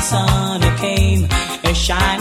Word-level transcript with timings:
the 0.00 0.06
sun 0.06 0.60
came 0.78 1.26
uh, 1.30 1.74
shining 1.74 2.19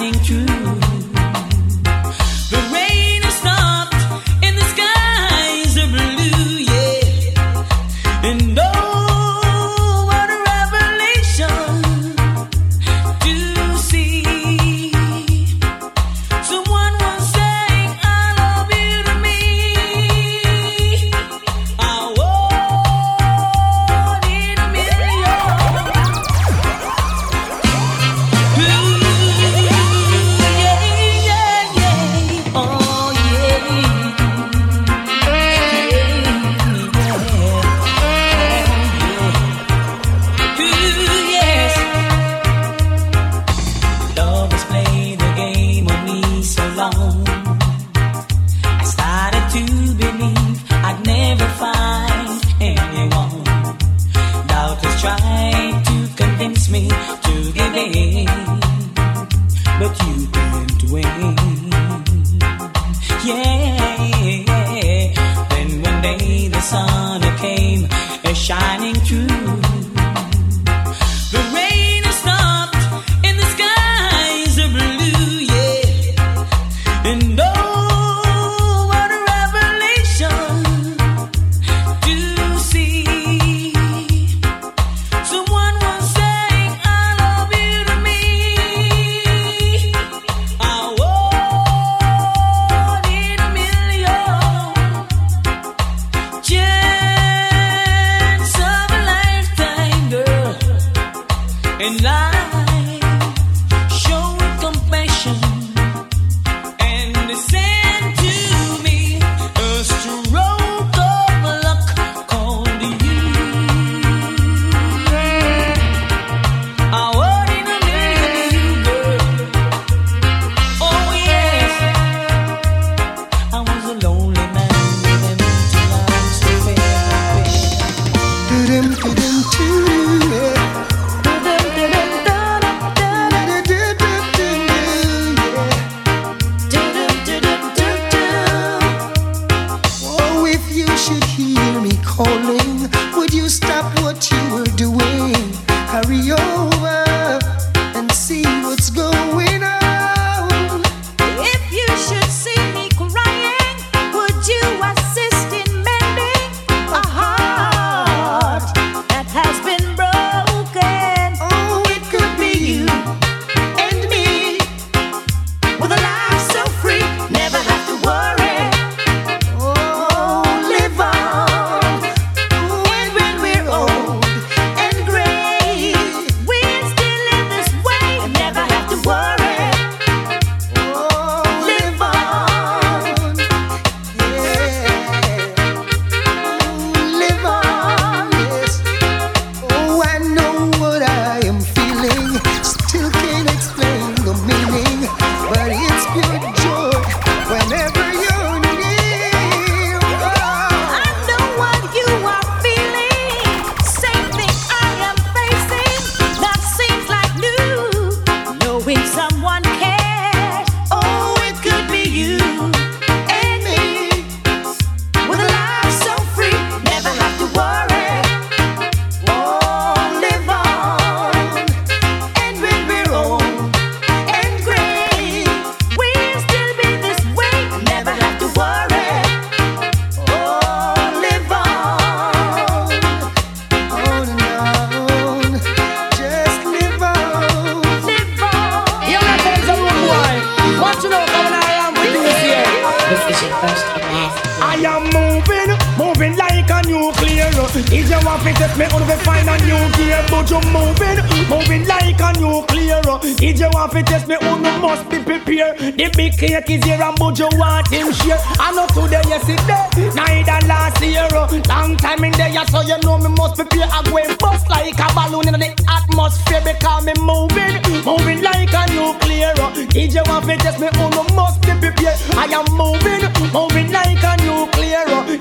there, 262.40 262.66
so 262.68 262.82
you 262.82 262.98
know 263.04 263.18
me 263.18 263.30
must 263.36 263.56
prepare. 263.56 263.88
I 263.92 264.02
go 264.04 264.36
bust 264.38 264.70
like 264.70 264.98
a 264.98 265.08
balloon 265.14 265.48
in 265.48 265.60
the 265.60 265.70
atmosphere 265.88 266.62
because 266.64 267.06
me 267.06 267.14
moving, 267.20 267.76
moving 268.08 268.42
like 268.42 268.72
a 268.72 268.84
nuclear. 268.96 269.54
Uh, 269.60 269.72
if 269.76 270.14
you 270.14 270.24
want 270.26 270.46
to 270.46 270.56
test 270.58 270.80
me, 270.80 270.88
on 270.88 271.36
must 271.36 271.62
be 271.62 271.74
prepared. 271.76 272.18
I 272.40 272.48
am 272.56 272.66
moving, 272.80 273.28
moving 273.52 273.92
like 273.92 274.24
a 274.24 274.39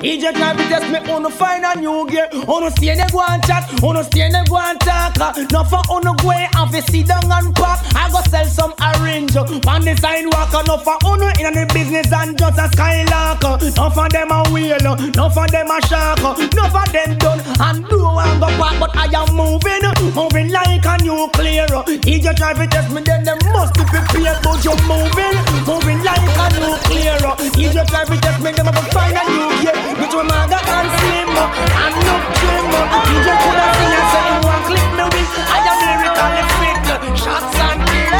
you 0.02 0.32
try 0.32 0.54
to 0.54 0.62
test 0.68 0.90
me, 0.90 0.98
on 1.10 1.30
find 1.32 1.64
a 1.64 1.80
new 1.80 2.06
gear. 2.08 2.28
On 2.46 2.70
stay 2.72 2.90
in 2.90 2.98
the 2.98 3.08
go 3.12 3.22
and 3.28 3.42
chat, 3.44 3.66
on 3.82 4.04
stay 4.04 4.26
in 4.26 4.32
the 4.32 4.44
go 4.48 4.58
and 4.58 4.78
talk. 4.80 5.16
No 5.50 5.64
for 5.64 5.82
on 5.90 6.02
the 6.02 6.14
way, 6.26 6.46
have 6.54 6.70
to 6.70 6.82
sit 6.82 7.06
down 7.06 7.30
and 7.30 7.54
pack. 7.54 7.82
I 7.94 8.10
go 8.10 8.20
sell 8.30 8.46
some 8.46 8.74
orange 8.78 9.36
uh, 9.36 9.70
on 9.70 9.82
the 9.82 9.96
sidewalk. 9.96 10.54
No 10.66 10.78
for 10.78 10.98
on 11.04 11.22
in 11.40 11.54
the 11.54 11.66
business 11.74 12.12
and 12.12 12.38
just 12.38 12.58
a 12.58 12.68
skylark. 12.72 13.42
No 13.42 13.90
for 13.90 14.08
them 14.08 14.30
a 14.30 14.46
wheel, 14.50 14.78
uh, 14.86 14.96
no 15.18 15.30
for 15.30 15.46
them 15.48 15.70
a 15.70 15.78
shark. 15.86 16.22
No 16.22 16.64
for 16.70 16.86
them 16.92 17.18
done 17.18 17.42
and 17.58 17.82
do 17.88 17.98
and 17.98 18.40
go 18.40 18.48
back. 18.54 18.78
But 18.78 18.94
I 18.94 19.10
am 19.10 19.34
moving, 19.34 19.82
moving 20.14 20.50
like 20.54 20.86
a 20.86 20.94
nuclear. 21.02 21.66
You 22.06 22.32
try 22.34 22.54
to 22.54 22.66
test 22.70 22.94
me, 22.94 23.02
then 23.02 23.24
they 23.24 23.34
must 23.50 23.74
be 23.74 23.82
prepared. 23.82 24.38
But 24.46 24.62
you're 24.62 24.78
moving, 24.86 25.36
moving 25.66 26.00
like 26.06 26.22
a 26.22 26.46
nuclear. 26.54 27.18
You 27.58 27.72
try 27.74 28.04
to 28.06 28.16
test 28.20 28.38
me, 28.42 28.52
they 28.52 28.62
must 28.62 28.92
find 28.94 29.16
a 29.16 29.22
new 29.26 29.50
gear. 29.62 29.87
Between 29.88 30.26
mother 30.26 30.60
and 30.60 30.88
slim 30.98 31.28
and 31.32 31.96
no 32.06 32.14
trim. 32.38 32.66
You 33.08 33.34
could 33.42 33.58
have 33.58 33.72
seen 33.78 33.94
and 33.98 34.06
say 34.12 34.24
you 34.28 34.40
want 34.46 34.62
clip 34.68 34.88
me 34.98 35.04
with, 35.14 35.32
I 35.48 35.58
am 35.70 35.78
lyrically 35.84 36.44
fit. 36.58 36.78
Shots 37.18 37.56
and 37.66 37.80
kill. 37.88 38.14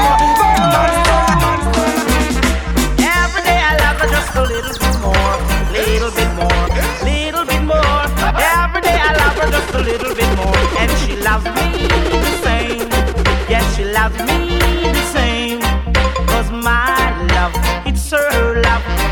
Every 3.05 3.43
day 3.45 3.61
I 3.61 3.77
love 3.85 3.99
her 4.01 4.09
just 4.09 4.35
a 4.35 4.43
little 4.43 4.77
bit 4.83 4.97
more, 5.05 5.37
little 5.77 6.13
bit 6.19 6.31
more, 6.41 6.65
little 7.05 7.45
bit 7.45 7.63
more. 7.63 8.03
Every 8.33 8.81
day 8.83 8.99
I 8.99 9.13
love 9.21 9.37
her 9.39 9.49
just 9.51 9.75
a 9.75 9.79
little 9.79 10.15
bit 10.15 10.31
more, 10.37 10.57
and 10.81 10.91
she 11.01 11.17
loves 11.17 11.47
me 11.57 11.87
the 12.11 12.33
same. 12.43 12.89
Yes, 13.49 13.65
she 13.77 13.85
loves 13.85 14.19
me 14.27 14.48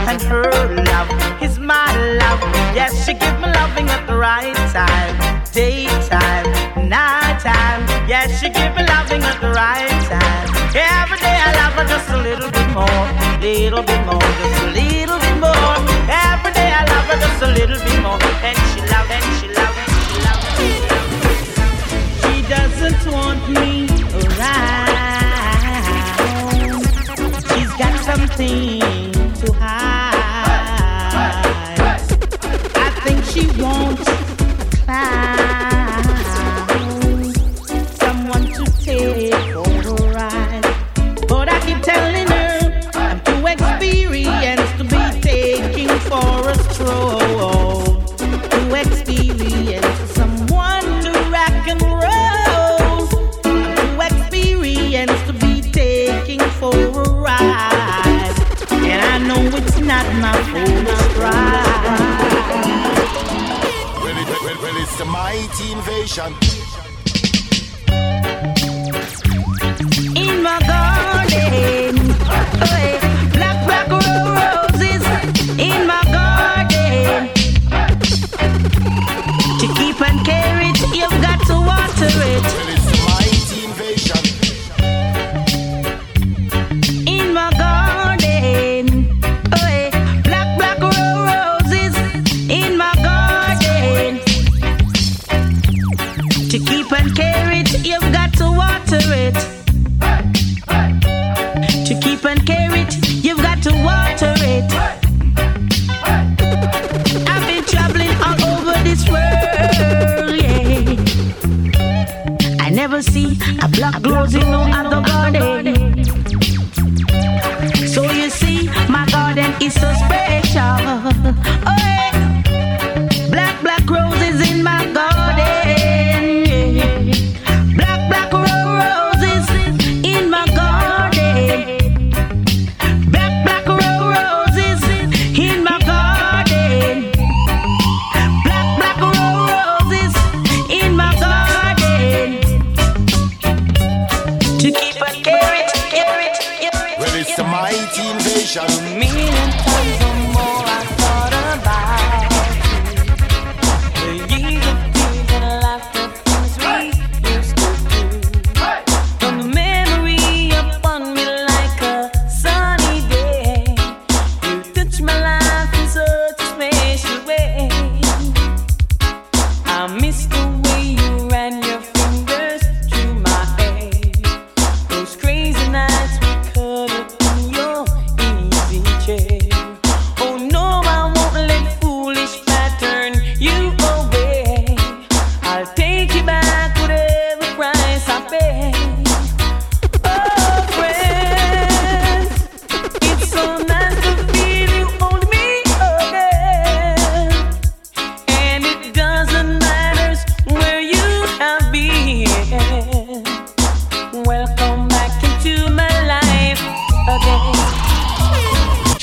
and 0.09 0.23
her 0.23 0.45
love 0.85 1.11
is 1.43 1.59
my 1.59 1.87
love. 2.23 2.41
Yes, 2.75 3.05
she 3.05 3.13
gives 3.13 3.39
me 3.43 3.49
loving 3.53 3.89
at 3.91 4.07
the 4.07 4.17
right 4.17 4.55
time, 4.73 5.43
daytime, 5.53 6.47
nighttime. 6.89 7.83
Yes, 8.09 8.39
she 8.41 8.49
gives 8.49 8.75
me 8.77 8.87
loving 8.87 9.23
at 9.23 9.41
the 9.41 9.51
right 9.51 10.01
time. 10.07 10.49
Every 10.75 11.19
day 11.19 11.37
I 11.47 11.51
love 11.61 11.73
her 11.79 11.87
just 11.87 12.09
a 12.11 12.19
little 12.19 12.51
bit 12.51 12.69
more, 12.71 13.05
little 13.41 13.83
bit 13.83 14.03
more, 14.07 14.29
just 14.39 14.63
a 14.63 14.71
little 14.79 15.19
bit 15.19 15.26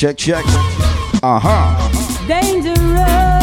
Check, 0.03 0.17
check. 0.17 0.43
Uh 1.23 1.39
huh. 1.39 2.27
Dangerous. 2.27 3.42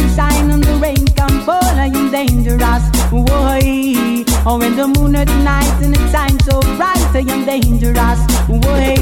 The 0.00 0.08
sun 0.08 0.16
comes 0.16 0.16
shine 0.16 0.50
and 0.50 0.64
the 0.64 0.74
rain 0.76 1.06
come 1.08 1.40
fall, 1.44 1.62
I 1.62 1.86
am 1.86 2.10
dangerous. 2.10 2.84
Why? 3.10 4.24
Oh, 4.46 4.58
when 4.58 4.76
the 4.76 4.88
moon 4.88 5.16
at 5.16 5.28
night 5.44 5.82
and 5.82 5.94
the 5.94 6.00
time 6.10 6.38
so 6.40 6.60
bright, 6.76 7.14
I 7.14 7.24
am 7.28 7.44
dangerous. 7.44 8.20
Why? 8.48 8.96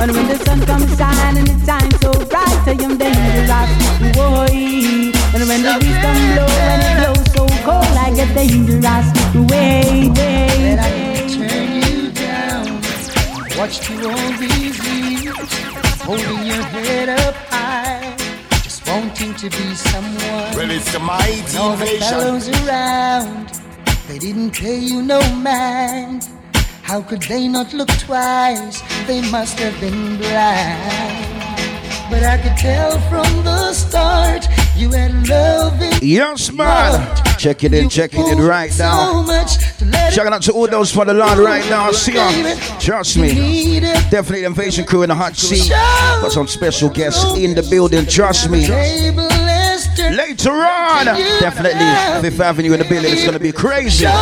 And 0.00 0.12
when 0.12 0.28
the 0.28 0.38
sun 0.44 0.64
comes 0.64 0.96
shine 0.96 1.36
and 1.36 1.46
the 1.46 1.66
time 1.66 1.90
so 2.00 2.12
bright, 2.26 2.66
I 2.66 2.76
am 2.82 2.96
dangerous. 2.96 3.70
Why? 4.16 4.48
And 5.34 5.48
when 5.48 5.62
the 5.62 5.76
breeze 5.80 5.98
come 6.04 6.22
blow 6.34 6.48
and 6.72 6.82
it 6.82 6.92
blows 7.00 7.26
so 7.34 7.44
cold, 7.64 7.96
I 7.96 8.12
get 8.14 8.34
dangerous. 8.34 9.06
Way, 9.50 10.08
way, 10.16 10.78
I 10.78 11.28
turn 11.28 11.70
you 11.82 12.10
down. 12.12 12.80
Watched 13.58 13.90
you 13.90 14.08
all 14.08 14.32
these 14.38 14.78
years, 14.88 15.52
holding 16.02 16.46
your 16.46 16.62
head 16.62 17.08
up 17.10 17.34
high, 17.50 17.95
wanting 19.00 19.34
to 19.34 19.50
be 19.50 19.74
someone. 19.74 20.50
Well, 20.56 20.70
it's 20.70 20.90
the 20.92 20.98
mighty 20.98 21.56
All 21.58 21.76
the 21.76 21.86
fellows 21.86 22.48
around, 22.60 23.48
they 24.08 24.18
didn't 24.18 24.52
pay 24.52 24.78
you 24.78 25.02
no 25.02 25.20
mind. 25.34 26.28
How 26.82 27.02
could 27.02 27.22
they 27.22 27.48
not 27.48 27.72
look 27.74 27.88
twice? 28.06 28.82
They 29.06 29.20
must 29.30 29.58
have 29.58 29.78
been 29.80 30.16
blind. 30.16 31.26
But 32.10 32.22
I 32.22 32.38
could 32.42 32.56
tell 32.56 32.92
from 33.10 33.30
the 33.44 33.72
start 33.74 34.46
you 34.76 34.90
had 34.90 35.28
love 35.28 35.80
in 35.80 35.92
Yes, 36.02 36.52
man. 36.52 37.16
Check 37.38 37.64
it 37.64 37.74
in, 37.74 37.84
you 37.84 37.90
checking 37.90 38.20
it 38.20 38.34
pulled 38.34 38.40
right 38.40 38.72
so 38.72 38.84
now. 38.84 39.22
much 39.22 39.56
to 39.78 39.84
let 39.86 40.12
it 40.12 40.14
Shouting 40.14 40.32
out 40.32 40.42
to 40.42 40.52
all 40.52 40.66
those 40.66 40.92
for 40.92 41.04
the 41.04 41.14
Lord 41.14 41.38
right 41.38 41.68
now. 41.68 41.90
See 41.92 42.14
ya. 42.14 42.30
Baby, 42.30 42.60
Trust 42.80 43.16
me. 43.18 43.80
Definitely 43.80 44.40
the 44.40 44.46
invasion 44.46 44.84
crew 44.84 45.02
in 45.02 45.08
the 45.08 45.14
hot 45.14 45.36
seat. 45.36 45.68
Got 45.70 46.32
some 46.32 46.46
special 46.46 46.88
guests 46.88 47.36
in 47.36 47.54
the 47.54 47.62
building. 47.62 48.06
Trust 48.06 48.50
me. 48.50 48.66
Later 50.16 50.52
on, 50.52 51.06
definitely 51.40 52.30
Fifth 52.30 52.40
Avenue 52.40 52.72
in 52.72 52.78
the 52.78 52.86
building. 52.88 53.12
It's 53.12 53.24
gonna 53.24 53.38
be 53.38 53.52
crazy. 53.52 54.06
It 54.06 54.12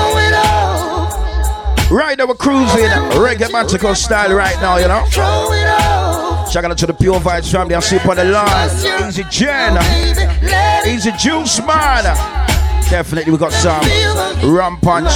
Right 1.90 2.16
now 2.18 2.26
we're 2.26 2.34
cruising 2.34 2.90
reggae 3.20 3.96
style 3.96 4.34
right 4.34 4.56
now. 4.60 4.78
You 4.78 4.88
know. 4.88 6.03
Throw 6.54 6.60
it. 6.60 6.64
Shout 6.64 6.64
out 6.70 6.78
to 6.78 6.86
the 6.86 6.94
Pure 6.94 7.20
Vibes 7.20 7.50
family. 7.50 7.74
I 7.74 7.80
see 7.80 7.96
you 7.96 8.10
on 8.10 8.16
the 8.16 8.24
line. 8.24 9.08
Easy 9.08 9.24
Jen. 9.30 9.74
Baby, 9.74 10.46
let 10.46 10.86
Easy 10.86 11.12
Juice 11.12 11.60
Man. 11.66 12.04
Definitely 12.90 13.32
we 13.32 13.38
got 13.38 13.52
some 13.52 13.82
rum 14.54 14.78
punch. 14.80 15.10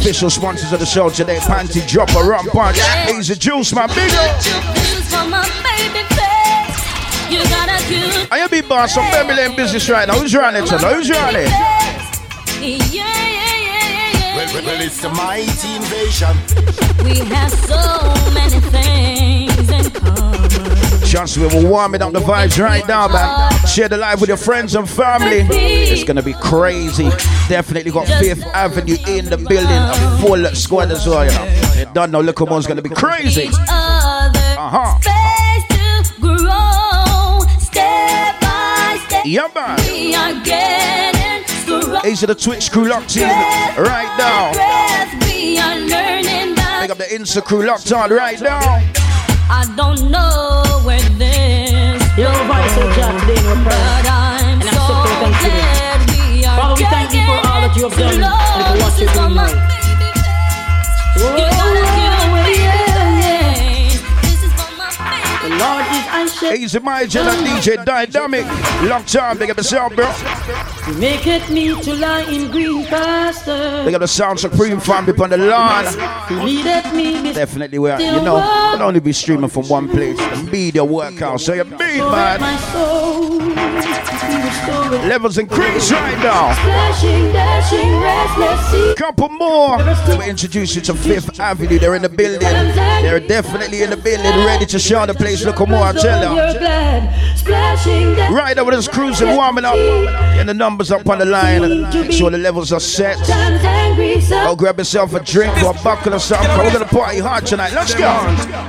Official 0.00 0.30
sponsors 0.30 0.72
of 0.72 0.80
the 0.80 0.86
show 0.86 1.10
today. 1.10 1.38
Panty 1.38 1.86
Dropper, 1.88 2.24
rum 2.28 2.46
punch. 2.50 2.78
Easy 3.10 3.34
Juice 3.34 3.74
Man. 3.74 3.88
Big 3.88 4.12
up. 4.12 4.42
You 7.30 7.40
got 7.44 7.68
a 7.68 7.84
cute 7.84 8.32
I 8.32 8.38
am 8.38 8.48
big 8.48 8.66
boss 8.68 8.96
of 8.96 9.04
Baby 9.12 9.34
Lane 9.34 9.54
business 9.54 9.88
right 9.90 10.08
now. 10.08 10.18
Who's 10.18 10.34
running 10.34 10.62
it? 10.62 10.68
Who's 10.70 11.10
running? 11.10 11.42
Yeah, 11.42 12.78
yeah, 12.90 12.94
yeah, 12.94 14.12
yeah, 14.14 14.36
Well, 14.36 14.54
well, 14.54 14.64
well, 14.64 14.80
it's 14.80 15.02
the 15.02 15.10
mighty 15.10 15.74
invasion. 15.76 16.34
We 17.04 17.18
have 17.34 17.52
so 17.52 18.32
many 18.32 18.60
things 18.60 19.70
in 19.70 19.90
common. 19.90 20.37
Trust 21.06 21.38
me, 21.38 21.46
we're 21.46 21.68
warming 21.68 22.02
up 22.02 22.12
the 22.12 22.20
vibes 22.20 22.62
right 22.62 22.86
now, 22.86 23.08
man. 23.08 23.50
Share 23.66 23.88
the 23.88 23.96
live 23.96 24.20
with 24.20 24.28
your 24.28 24.36
friends 24.36 24.74
and 24.74 24.88
family. 24.88 25.46
It's 25.50 26.04
gonna 26.04 26.22
be 26.22 26.34
crazy. 26.34 27.08
Definitely 27.48 27.90
got 27.90 28.06
Fifth 28.06 28.44
Avenue 28.46 28.96
in 29.06 29.26
the 29.26 29.36
building, 29.36 29.70
a 29.70 30.18
full 30.20 30.44
squad 30.54 30.90
as 30.90 31.06
well, 31.06 31.24
you 31.24 31.32
know. 31.32 31.72
You 31.78 31.86
don't 31.94 32.10
know, 32.10 32.20
look 32.20 32.40
one's 32.40 32.66
gonna 32.66 32.82
be 32.82 32.90
crazy. 32.90 33.48
Uh-huh. 33.48 34.98
space 35.00 35.68
to 35.68 36.20
grow 36.20 37.58
step 37.58 38.40
by 38.40 38.98
step. 39.06 39.24
Yeah, 39.24 39.48
man. 39.54 39.78
We. 39.86 40.08
These 42.02 42.22
are 42.22 42.28
the 42.28 42.34
Twitch 42.34 42.70
crew 42.70 42.88
locked 42.88 43.16
in 43.16 43.28
right 43.28 44.14
now. 44.18 44.52
We 45.26 45.58
are 45.58 45.74
learning 45.76 46.54
Pick 46.80 46.90
up 46.90 46.98
the 46.98 47.04
Insta 47.04 47.42
crew 47.44 47.66
locked 47.66 47.92
on 47.92 48.10
right 48.10 48.40
now. 48.40 48.60
I 49.50 49.64
don't 49.76 50.10
know 50.10 50.62
where 50.84 51.00
this 51.16 52.02
Your 52.18 52.32
voice 52.46 52.76
is 52.76 52.96
just 52.96 53.26
today 53.26 53.40
in 53.52 53.58
prayer. 53.64 53.88
but 53.98 54.06
I'm 54.06 54.60
And 54.60 54.70
so 54.76 54.84
so 54.84 55.28
glad 55.40 55.98
we 56.10 56.44
are 56.44 56.56
Father, 56.56 56.74
we 56.76 56.84
thank 56.84 57.12
you 57.14 57.22
for 57.24 57.38
all 57.48 57.60
that 57.64 57.72
you 57.76 57.88
have 57.88 57.96
done 57.98 58.22
and 58.22 58.64
for 58.68 58.84
what 58.84 59.00
you're 59.00 59.12
doing 59.14 59.34
now. 59.34 59.48
Easy 66.54 66.78
my 66.80 67.06
Jen 67.06 67.26
and 67.26 67.46
DJ 67.46 67.84
Dynamic. 67.84 68.44
Locked 68.88 69.16
on, 69.16 69.38
big 69.38 69.50
up 69.50 69.56
yourself, 69.56 69.94
bro. 69.94 70.06
You 70.86 70.94
make 70.98 71.26
it 71.26 71.48
me 71.50 71.80
to 71.82 71.94
lie 71.94 72.22
in 72.22 72.50
green 72.50 72.84
pastures. 72.86 73.84
Big 73.84 73.94
up 73.94 74.00
the 74.00 74.08
Sound 74.08 74.38
Supreme 74.40 74.80
family 74.80 75.12
on 75.18 75.30
the 75.30 75.36
lawn. 75.38 75.84
You 76.30 76.42
leadeth 76.42 76.94
me 76.94 77.22
beside 77.22 77.34
Definitely, 77.34 77.78
we 77.78 77.90
are, 77.90 78.00
you 78.00 78.22
know, 78.22 78.36
we'll 78.72 78.82
only 78.82 79.00
be 79.00 79.12
streaming 79.12 79.50
from 79.50 79.68
one 79.68 79.88
place. 79.88 80.16
The 80.18 80.48
media 80.50 80.84
workout, 80.84 81.40
so 81.40 81.54
you 81.54 81.64
beat, 81.64 81.98
man. 81.98 83.57
My 83.84 84.02
soul. 84.18 84.48
Restore 84.48 84.94
it. 84.94 85.08
Levels 85.08 85.38
increase 85.38 85.90
right 85.92 86.18
now. 86.18 86.48
Dashing, 86.66 87.32
dashing, 87.32 88.00
restless. 88.00 88.98
Couple 88.98 89.28
more. 89.28 89.78
We 90.18 90.28
introduce 90.28 90.74
you 90.74 90.80
to 90.82 90.94
Fifth 90.94 91.38
Avenue. 91.40 91.78
They're 91.78 91.94
in 91.94 92.02
the 92.02 92.08
building. 92.08 92.40
They're 92.40 93.20
definitely 93.20 93.82
in 93.82 93.90
the 93.90 93.96
building, 93.96 94.44
ready 94.44 94.66
to 94.66 94.78
show 94.78 95.04
the 95.06 95.14
place. 95.14 95.44
Look 95.44 95.60
more, 95.68 95.84
I 95.84 95.92
tell 95.92 96.22
you. 96.22 96.42
You're 96.42 96.58
glad. 96.58 97.36
Splashing, 97.36 98.14
Right 98.34 98.58
over 98.58 98.70
this 98.70 98.88
cruising, 98.88 99.34
warming 99.36 99.64
up. 99.64 99.74
Getting 99.74 100.46
the 100.46 100.54
numbers 100.54 100.90
up 100.90 101.08
on 101.08 101.18
the 101.18 101.24
line. 101.24 101.90
Make 101.90 102.12
sure 102.12 102.30
the 102.30 102.38
levels 102.38 102.72
are 102.72 102.80
set. 102.80 103.16
Times 103.26 103.62
Go 103.98 104.54
grab 104.54 104.78
yourself 104.78 105.14
a 105.14 105.20
drink 105.20 105.56
or 105.62 105.70
a 105.70 105.82
buckle 105.82 106.14
or 106.14 106.18
something. 106.18 106.48
We're 106.58 106.72
gonna 106.72 106.84
party 106.84 107.18
hard 107.18 107.46
tonight. 107.46 107.72
Let's 107.72 107.94
go. 107.94 108.08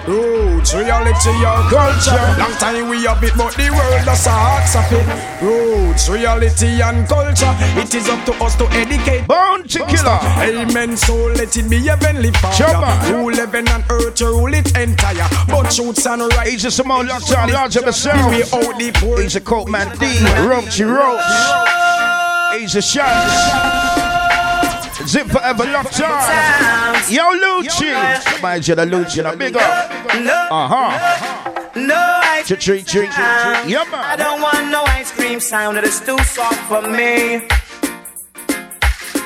Roots, 0.07 0.73
reality, 0.73 1.29
or 1.45 1.61
culture. 1.69 2.17
Long 2.39 2.51
time 2.57 2.89
we 2.89 3.03
have 3.05 3.23
it, 3.23 3.33
but 3.37 3.53
the 3.55 3.69
world 3.69 4.05
does 4.05 4.25
a 4.25 4.31
hearts 4.31 4.75
of 4.75 4.91
it. 4.91 4.98
Roots, 5.41 6.09
reality, 6.09 6.81
and 6.81 7.07
culture. 7.07 7.53
It 7.79 7.93
is 7.95 8.07
up 8.09 8.25
to 8.25 8.33
us 8.43 8.55
to 8.57 8.65
educate. 8.71 9.27
Bounty 9.27 9.79
killer. 9.79 10.19
Amen. 10.43 10.97
So 10.97 11.15
let 11.15 11.55
it 11.55 11.69
be 11.69 11.79
heavenly. 11.79 12.31
Father. 12.31 13.13
Rule 13.13 13.35
heaven 13.35 13.67
and 13.69 13.83
earth, 13.89 14.21
rule 14.21 14.53
it 14.53 14.77
entire. 14.77 15.27
But 15.47 15.71
shoots 15.71 16.05
and 16.05 16.21
right. 16.33 16.47
He's 16.49 16.65
a 16.65 16.71
Simone 16.71 17.07
locked 17.07 17.31
on, 17.35 17.51
large 17.51 17.75
of 17.75 17.83
We 17.83 17.85
himself. 17.87 18.53
out 18.53 18.77
the 18.79 18.91
poor. 18.95 19.21
He's 19.21 19.35
a 19.35 19.41
Colt 19.41 19.69
Man 19.69 19.87
D, 19.97 20.05
Roachy 20.45 20.85
Roach. 20.85 22.59
He's 22.59 22.75
a 22.75 22.81
shot. 22.81 24.25
Zip 25.07 25.27
forever 25.27 25.63
locked 25.65 26.01
on. 26.01 26.95
Yo, 27.09 27.23
Lucci. 27.39 28.41
Mind 28.41 28.67
you, 28.67 28.75
the 28.75 28.85
Lucci, 28.85 29.23
the 29.23 29.37
big 29.37 29.55
up. 29.55 29.91
Uh 30.51 30.67
huh. 30.67 31.71
No 31.75 32.18
I 32.51 34.15
don't 34.17 34.41
want 34.41 34.71
no 34.71 34.83
ice 34.87 35.11
cream 35.11 35.39
sound, 35.39 35.77
it 35.77 35.83
is 35.83 35.99
too 36.01 36.17
soft 36.19 36.59
for 36.67 36.81
me. 36.81 37.47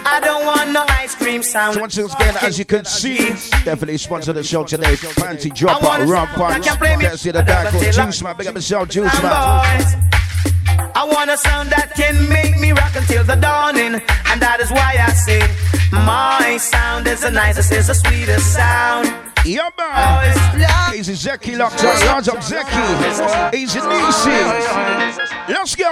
I 0.06 0.20
don't 0.20 0.46
want 0.46 0.72
no 0.72 0.84
ice 0.90 1.16
cream 1.16 1.42
sound. 1.42 1.76
So 1.76 1.80
Once 1.80 1.98
again, 1.98 2.36
as 2.42 2.60
you 2.60 2.66
can 2.66 2.84
see, 2.84 3.30
definitely 3.64 3.98
sponsor 3.98 4.34
the 4.34 4.44
show 4.44 4.66
today. 4.66 4.96
Panty 4.96 5.56
dropper, 5.56 6.06
rum 6.06 6.28
punch. 6.28 6.66
Can't 6.66 7.18
see 7.18 7.32
the 7.32 7.44
dark 7.44 7.72
juice 7.72 8.22
man. 8.22 8.36
Big 8.38 8.48
up 8.48 8.56
yourself, 8.56 8.90
juice 8.90 9.24
man. 9.24 10.02
I 10.96 11.06
want 11.10 11.32
a 11.32 11.38
sound 11.38 11.70
that 11.70 11.94
can 11.96 12.28
make 12.28 12.60
me 12.60 12.72
rock 12.72 12.94
until 12.96 13.24
the 13.24 13.36
dawning, 13.36 14.02
and 14.26 14.42
that 14.42 14.60
is 14.60 14.70
why 14.70 14.98
I 15.00 15.12
sing. 15.14 15.50
My 15.92 16.58
sound 16.58 17.08
is 17.08 17.22
the 17.22 17.32
nicest, 17.32 17.72
is 17.72 17.88
the 17.88 17.96
sweetest 17.96 18.54
sound. 18.54 19.33
Yeah, 19.46 19.70
man. 19.78 20.96
Easy 20.96 21.14
Zeki 21.14 21.58
locked 21.58 21.84
on. 21.84 22.00
Large 22.08 22.30
up 22.30 22.38
Zeki. 22.38 23.54
Easy 23.54 23.80
Nisi. 23.82 24.32
Let's 25.52 25.76
go. 25.76 25.92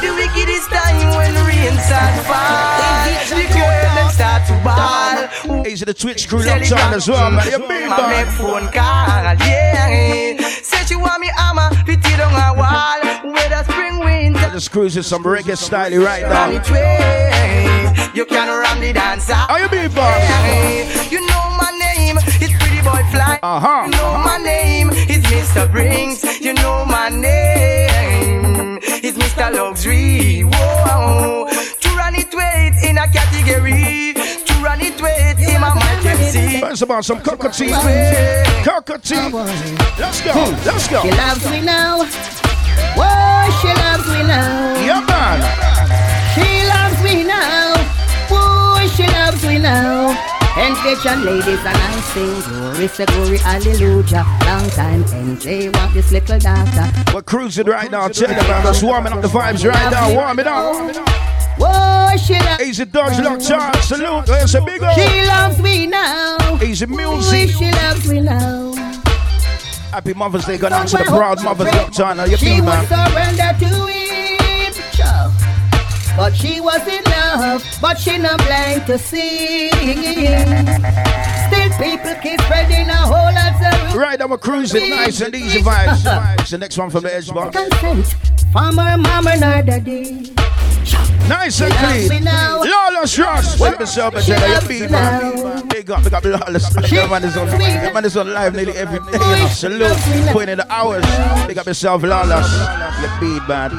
The 0.00 0.14
wickedest 0.14 0.70
time 0.70 1.10
when 1.16 1.34
rain 1.46 1.74
start 1.82 2.14
fall. 2.30 3.10
The 3.34 3.46
girl 3.50 3.82
them 3.94 4.10
start 4.10 4.46
to 4.46 4.54
to 4.54 4.62
ball. 4.62 5.66
Easy 5.66 5.84
the 5.84 5.92
Twitch 5.92 6.28
crew 6.28 6.38
locked 6.44 6.72
on 6.72 6.94
as 6.94 7.08
well, 7.08 7.30
man. 7.32 7.50
You 7.50 7.58
big 7.66 7.88
My 7.88 8.24
phone 8.38 8.70
call, 8.70 9.34
yeah. 9.46 10.38
Say 10.62 10.84
she 10.86 10.94
want 10.94 11.20
me 11.20 11.30
hammer, 11.36 11.70
fit 11.84 11.98
it 11.98 12.20
on 12.20 12.32
a 12.32 12.54
wall. 12.54 13.32
Whether 13.32 13.64
spring, 13.64 13.98
winter, 13.98 14.50
Just 14.52 14.70
cruising 14.70 15.02
some 15.02 15.24
reggae 15.24 15.56
style 15.56 15.96
right 15.98 16.22
ram 16.22 16.54
now. 16.54 18.10
You 18.14 18.24
can 18.24 18.48
ram 18.48 18.80
the 18.80 18.92
dancer. 18.92 19.34
How 19.34 19.56
you 19.56 19.68
big 19.68 19.92
boss? 19.94 21.10
You 21.10 21.20
know 21.26 21.56
my 21.58 21.79
name, 22.14 22.22
it's 22.40 22.52
Pretty 22.58 22.82
Boy 22.82 23.02
Fly. 23.10 23.38
Uh-huh. 23.42 23.82
You 23.84 23.90
know 23.90 24.18
my 24.24 24.38
name, 24.38 24.90
it's 24.92 25.26
Mr. 25.28 25.70
Brinks. 25.70 26.40
You 26.40 26.54
know 26.54 26.84
my 26.84 27.08
name, 27.08 28.78
it's 28.82 29.16
Mr. 29.18 29.52
Luxury. 29.52 30.42
Whoa. 30.42 31.46
To 31.80 31.88
run 31.96 32.14
it 32.14 32.32
weight 32.34 32.74
in 32.88 32.98
a 32.98 33.06
category. 33.08 34.14
To 34.46 34.54
run 34.62 34.80
it 34.80 35.00
weight 35.00 35.38
in 35.38 35.60
my 35.60 35.72
emergency. 35.72 36.60
First 36.60 36.82
of 36.82 36.90
all, 36.90 37.02
some 37.02 37.20
cockatoo. 37.20 37.70
Cockatoo. 38.64 39.30
Let's 39.98 40.20
go. 40.20 40.32
Let's 40.64 40.88
go. 40.88 41.02
She 41.02 41.10
loves 41.10 41.50
me 41.50 41.60
now. 41.60 42.04
Whoa, 42.96 43.50
she 43.60 43.68
loves 43.68 44.08
me 44.08 44.22
now. 44.26 44.74
Yeah, 44.84 45.00
man. 45.06 45.40
She 46.34 46.66
loves 46.66 47.02
me 47.04 47.24
now. 47.24 47.74
Whoa, 48.28 48.86
she 48.88 49.06
loves 49.06 49.44
me 49.46 49.58
now. 49.58 50.29
Attention 50.52 51.24
ladies 51.24 51.60
and 51.60 51.68
I 51.68 52.00
sing 52.12 52.40
glory, 52.40 52.88
say 52.88 53.06
glory, 53.06 53.38
hallelujah. 53.38 54.26
Long 54.44 54.68
time 54.70 55.04
NJ 55.04 55.72
want 55.76 55.94
this 55.94 56.10
little 56.10 56.38
daughter. 56.40 56.90
We're 57.14 57.22
cruising 57.22 57.66
right 57.66 57.90
now. 57.90 58.08
check 58.08 58.30
you, 58.30 58.48
man. 58.48 58.64
Just 58.64 58.82
warming 58.82 59.12
up 59.12 59.22
the 59.22 59.28
vibes 59.28 59.64
right 59.64 59.90
now. 59.90 60.12
Warm 60.12 60.38
it 60.40 60.46
up. 60.48 60.96
Whoa, 61.56 62.16
she 62.16 62.34
loves 62.34 62.62
Easy 62.62 62.84
Dodge 62.84 63.20
locked 63.20 63.50
on. 63.50 63.82
Salute. 63.82 64.26
There's 64.26 64.54
a 64.56 64.62
big 64.62 64.82
up. 64.82 64.98
She 64.98 65.24
loves 65.24 65.62
me 65.62 65.86
now. 65.86 66.58
Easy 66.60 66.86
music. 66.86 67.50
she 67.50 67.70
loves 67.70 68.08
me 68.08 68.20
now. 68.20 68.72
Happy 69.92 70.14
Mother's 70.14 70.44
Day. 70.46 70.54
Out 70.54 70.88
to 70.88 70.96
the 70.96 71.04
proud 71.04 71.44
mothers. 71.44 71.68
How 71.68 72.24
you 72.24 72.36
She 72.36 72.60
would 72.60 72.88
surrender 72.88 73.54
to 73.60 73.68
sure. 74.96 75.32
but 76.16 76.34
she 76.34 76.60
was 76.60 76.86
in 76.88 77.09
love, 77.36 77.64
but 77.80 77.98
she 77.98 78.18
not 78.18 78.38
blind 78.38 78.86
to 78.86 78.98
see. 78.98 79.70
Still, 79.70 81.70
people 81.78 82.14
keep 82.22 82.40
spreading 82.42 82.88
a 82.88 82.96
whole 82.96 83.32
lot 83.34 83.54
of 83.54 83.94
Right, 83.94 84.18
now 84.18 84.28
we're 84.28 84.38
cruising. 84.38 84.90
Nice 84.90 85.20
and 85.20 85.34
easy 85.34 85.60
vibes. 85.60 86.04
It's 86.40 86.50
the 86.50 86.58
next 86.58 86.78
one 86.78 86.90
from 86.90 87.02
the 87.02 87.14
edge 87.14 87.30
box. 87.32 87.56
consent 87.56 88.06
from 88.52 88.76
her 88.78 88.96
mama 88.96 89.36
nor 89.38 89.62
daddy. 89.62 90.32
Nice 91.28 91.60
and 91.60 91.72
She 91.72 91.80
loves 91.80 92.10
me 92.10 92.18
clean. 92.18 92.24
Lawless 92.24 93.18
Ross. 93.18 93.60
Big 93.60 93.78
myself 93.78 94.14
and 94.14 94.24
tell 94.24 94.48
you, 94.48 94.54
loves 94.54 94.68
big 94.68 94.80
me 94.82 94.88
man. 94.88 95.34
now. 95.36 95.62
Big 95.62 95.90
up, 95.90 96.02
big 96.02 96.14
up, 96.14 96.24
Lawless. 96.24 96.68
That 96.70 97.10
man 97.10 97.24
is 97.24 97.36
on, 97.36 97.46
that 97.46 97.94
man 97.94 98.04
is 98.04 98.16
on 98.16 98.32
live 98.32 98.54
nearly 98.54 98.72
every 98.72 98.98
day. 98.98 99.04
You 99.12 99.18
know. 99.18 99.46
Salute. 99.48 100.32
Putting 100.32 100.48
in 100.50 100.58
the 100.58 100.72
hours. 100.72 101.04
Big 101.46 101.58
up 101.58 101.66
yourself, 101.66 102.02
Lawless. 102.02 102.48
You 103.00 103.08
beat, 103.20 103.48
man. 103.48 103.70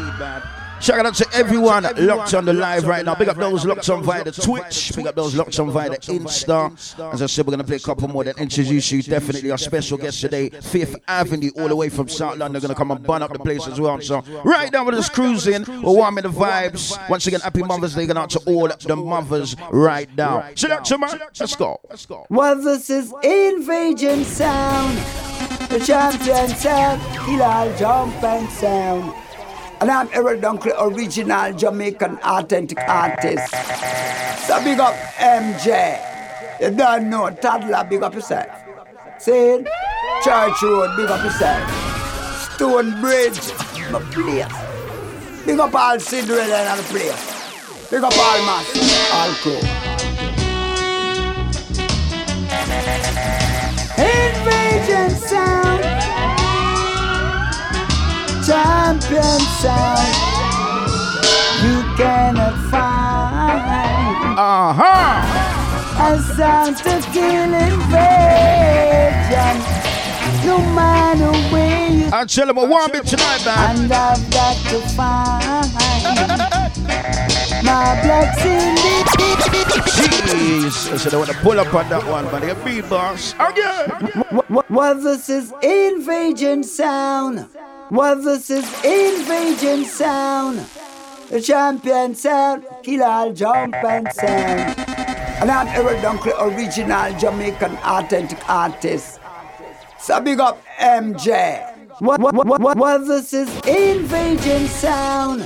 Shout 0.82 1.06
out 1.06 1.14
to 1.14 1.28
everyone 1.34 1.84
locked 1.96 2.34
on 2.34 2.46
the 2.46 2.54
live 2.54 2.88
right 2.88 3.06
now. 3.06 3.14
Big 3.14 3.30
up 3.30 3.38
those 3.38 3.66
locked 3.66 3.88
on 3.92 4.02
via 4.04 4.24
the 4.24 4.32
Twitch. 4.32 4.92
Big 4.96 5.06
up 5.06 5.14
those 5.14 5.36
locked 5.36 5.60
on 5.60 5.70
via 5.70 5.92
the 5.92 5.98
Insta. 5.98 6.74
As 7.14 7.22
I 7.22 7.28
said, 7.28 7.46
we're 7.46 7.52
going 7.52 7.60
to 7.60 7.68
play 7.68 7.76
a 7.76 7.80
couple 7.80 8.08
more 8.08 8.24
then 8.24 8.34
introduce 8.40 8.92
you. 8.92 9.04
Definitely 9.04 9.52
our 9.52 9.60
special 9.60 10.00
guest 10.00 10.22
today, 10.22 10.50
Fifth 10.50 10.96
Avenue, 11.08 11.52
all 11.56 11.68
the 11.68 11.76
way 11.76 11.90
from 11.90 12.08
South 12.08 12.38
London. 12.38 12.54
They're 12.54 12.62
going 12.62 12.74
to 12.74 12.78
come 12.78 12.90
and 12.90 13.04
burn 13.04 13.22
up 13.22 13.32
the 13.32 13.38
place 13.38 13.68
as 13.68 13.80
well. 13.80 14.02
So, 14.02 14.22
right 14.44 14.72
now, 14.72 14.84
we're 14.84 14.94
just 14.94 15.14
cruising. 15.14 15.66
We're 15.68 15.94
warming 15.94 16.24
the 16.24 16.30
vibes. 16.30 16.98
Once 17.10 17.28
again, 17.28 17.42
happy 17.42 17.62
Mother's 17.62 17.94
Day 17.94 18.08
going 18.08 18.18
out 18.18 18.32
to 18.32 18.40
all 18.48 18.68
the 18.68 18.96
mothers 18.96 19.56
right 19.72 20.10
now. 20.16 20.50
Select 20.56 20.90
man. 21.00 21.20
Let's 21.40 21.56
go. 21.56 21.80
Let's 21.90 22.08
go. 22.08 22.26
Well, 22.32 22.60
this 22.60 22.90
is 22.90 23.14
Invasion 23.24 24.24
Sound, 24.24 24.98
the 25.70 25.80
champion 25.80 26.50
sound, 26.50 27.02
Hilal 27.28 27.78
Jump 27.78 28.24
and 28.24 28.50
Sound. 28.50 29.14
And 29.82 29.90
I'm 29.90 30.08
Eric 30.14 30.42
Dunkley, 30.42 30.74
original 30.80 31.54
Jamaican 31.54 32.20
authentic 32.24 32.78
artist. 32.88 33.50
So 34.46 34.64
big 34.64 34.80
up 34.80 34.94
MJ. 35.18 36.00
You 36.62 36.70
don't 36.70 37.10
know, 37.10 37.32
toddler, 37.32 37.84
big 37.90 38.04
up 38.04 38.14
yourself. 38.14 38.46
See? 39.18 39.66
Church 40.24 40.62
Road, 40.62 40.96
big 40.96 41.10
up 41.10 41.24
yourself. 41.26 42.54
Stone 42.54 43.02
Bridge, 43.02 43.40
my 43.92 44.00
place. 44.14 45.46
Big 45.48 45.60
up 45.60 45.74
all 45.74 46.00
Cinderella 46.00 46.58
and 46.58 46.80
the 46.80 46.84
place. 46.84 47.90
Big 47.90 48.04
up 48.04 48.14
all 48.14 48.46
mass, 48.46 48.70
all 49.16 49.34
crew. 49.42 49.58
Invasion 53.98 55.10
sound, 55.10 56.01
champion 58.52 59.40
sound. 59.64 60.12
You 61.64 61.78
cannot 61.96 62.56
find 62.70 63.62
Uh 64.38 64.74
huh. 64.82 66.08
a 66.08 66.20
sound 66.36 66.76
to 66.84 66.94
kill 67.14 67.52
invasion. 67.70 69.56
No 70.46 70.58
matter 70.76 71.32
where 71.54 71.90
you 71.92 72.10
I 72.12 72.26
tell 72.26 72.50
a 72.50 72.54
warm 72.54 72.92
bit 72.92 73.06
tonight, 73.06 73.42
man. 73.46 73.76
and 73.84 73.92
I've 73.94 74.24
got 74.32 74.56
to 74.72 74.80
find 74.98 75.68
my 77.64 77.86
blacks 78.04 78.44
in 78.46 78.76
the 78.76 78.92
Jeez. 80.28 80.76
I 80.92 80.98
said 80.98 81.14
I 81.14 81.18
want 81.18 81.30
to 81.30 81.38
pull 81.38 81.58
up 81.60 81.74
on 81.74 81.88
that 81.90 82.06
one, 82.06 82.26
man. 82.32 82.42
You 82.48 82.56
beat, 82.66 82.90
boss. 82.90 83.34
Again. 83.40 83.86
Well, 84.70 84.96
this 84.96 85.30
is 85.30 85.54
invasion 85.62 86.64
sound. 86.64 87.48
Well, 87.92 88.16
this 88.16 88.50
is 88.50 88.64
invasion 88.86 89.84
sound. 89.84 90.60
The 91.30 91.42
champion 91.42 92.16
sound, 92.16 92.66
kill 92.84 93.04
all 93.04 93.34
jump 93.34 93.76
and 93.76 94.08
sound. 94.14 94.80
And 95.42 95.52
I'm 95.52 95.68
Eric 95.68 96.00
Dunkley, 96.00 96.32
original 96.40 97.20
Jamaican 97.20 97.76
authentic 97.84 98.50
artist. 98.50 99.20
So 100.00 100.22
big 100.22 100.40
up 100.40 100.64
MJ. 100.80 102.00
What, 102.00 102.22
what, 102.22 102.34
what, 102.34 102.48
what, 102.62 102.78
what, 102.78 103.08
this 103.08 103.34
is 103.34 103.50
invasion 103.68 104.68
sound. 104.68 105.42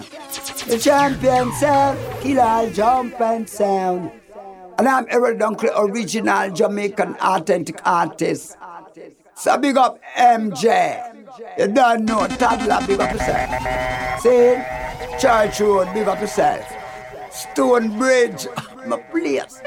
The 0.68 0.78
champion 0.78 1.52
sound, 1.54 1.98
kill 2.22 2.42
all 2.42 2.70
jump 2.70 3.20
and 3.22 3.50
sound. 3.50 4.12
And 4.78 4.88
I'm 4.88 5.08
Eric 5.10 5.40
Dunkley, 5.40 5.72
original 5.76 6.52
Jamaican 6.52 7.16
authentic 7.16 7.82
artist. 7.88 8.56
So 9.34 9.58
big 9.58 9.78
up 9.78 10.00
MJ. 10.16 11.15
You 11.58 11.68
don't 11.68 12.06
know, 12.06 12.28
toddler, 12.28 12.80
big 12.88 13.00
up 13.00 13.12
yourself. 13.12 14.22
See? 14.22 14.56
Church 15.20 15.60
Road, 15.60 15.94
big 15.94 16.08
up 16.08 16.22
yourself. 16.22 16.66
Stone 17.30 17.98
Bridge, 17.98 18.48
my 18.88 18.98
place. 19.12 19.62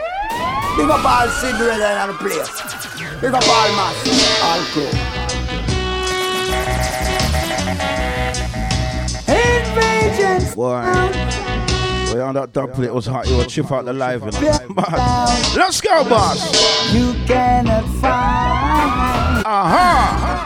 Big 0.77 0.89
up 0.89 1.05
all 1.05 1.29
Cinderella 1.29 2.05
and 2.05 2.11
the 2.11 2.19
place. 2.19 3.21
Big 3.21 3.35
up 3.35 3.43
all 3.47 3.69
mass, 3.77 4.43
all 4.43 4.61
crew. 4.73 4.89
Invasion 9.29 10.55
Boy. 10.55 10.83
Boy, 12.13 12.23
on 12.23 12.35
that 12.35 12.51
dub 12.55 12.73
plate 12.73 12.93
was 12.95 13.05
hot. 13.07 13.29
You 13.29 13.37
would 13.37 13.49
chip 13.51 13.71
out 13.71 13.85
the 13.85 13.93
live. 13.93 14.23
You 14.25 14.31
know? 14.31 14.41
Man. 14.41 15.57
Let's 15.57 15.81
go, 15.83 16.09
boss. 16.09 16.95
You 16.95 17.13
cannot 17.27 17.85
find 18.01 19.45
Uh 19.45 19.69
huh. 19.69 20.38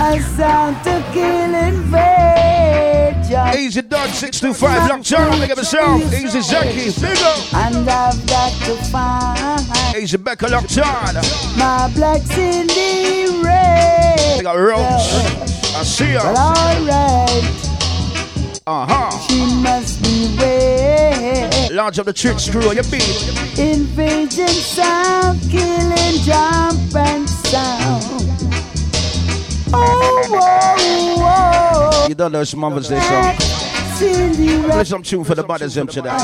A 0.00 0.20
sound 0.20 0.76
to 0.84 1.02
kill 1.12 1.54
invasion. 1.54 3.58
Easy 3.58 3.82
Dog 3.82 4.08
625. 4.10 4.88
Locked 4.88 5.12
on. 5.12 5.38
Look 5.40 5.50
at 5.50 5.56
myself. 5.56 6.02
Easy 6.14 6.38
Zeki. 6.40 6.92
Big 7.00 7.18
up. 7.18 7.54
And 7.54 7.88
I've 7.88 8.26
got 8.26 8.52
to 8.64 8.74
find 8.90 9.96
Easy 9.96 10.16
Becca. 10.16 10.46
Locked 10.48 10.78
on. 10.78 11.14
my 11.58 11.90
blacks 11.94 12.36
in 12.38 12.66
the 12.66 13.42
red. 13.44 14.38
Big 14.38 14.46
up 14.46 14.56
Roach. 14.56 15.12
I 15.76 15.82
see 15.84 16.14
Well, 16.14 16.34
ya. 16.34 16.40
alright, 16.40 17.44
Uh 18.66 18.86
huh. 18.86 19.10
she 19.28 19.44
must 19.62 20.02
be 20.02 20.34
red. 20.40 21.70
Launch 21.72 21.98
up 21.98 22.06
the 22.06 22.12
trick 22.12 22.38
screw 22.40 22.68
on 22.68 22.74
your 22.74 22.84
beat. 22.84 23.28
Invasion 23.58 24.48
sound, 24.48 25.40
killing 25.50 26.18
jump 26.22 26.94
and 26.96 27.28
sound. 27.28 28.47
Oh. 29.72 30.78
You 32.08 32.14
don't 32.14 32.32
know 32.32 32.40
it's 32.40 32.54
Mother's 32.54 32.88
Day 32.88 33.00
song. 33.00 33.36
Play 34.70 34.84
some 34.84 35.02
tune 35.02 35.24
for 35.24 35.34
the 35.34 35.46
mothers 35.46 35.74
them 35.74 35.86
today. 35.86 36.16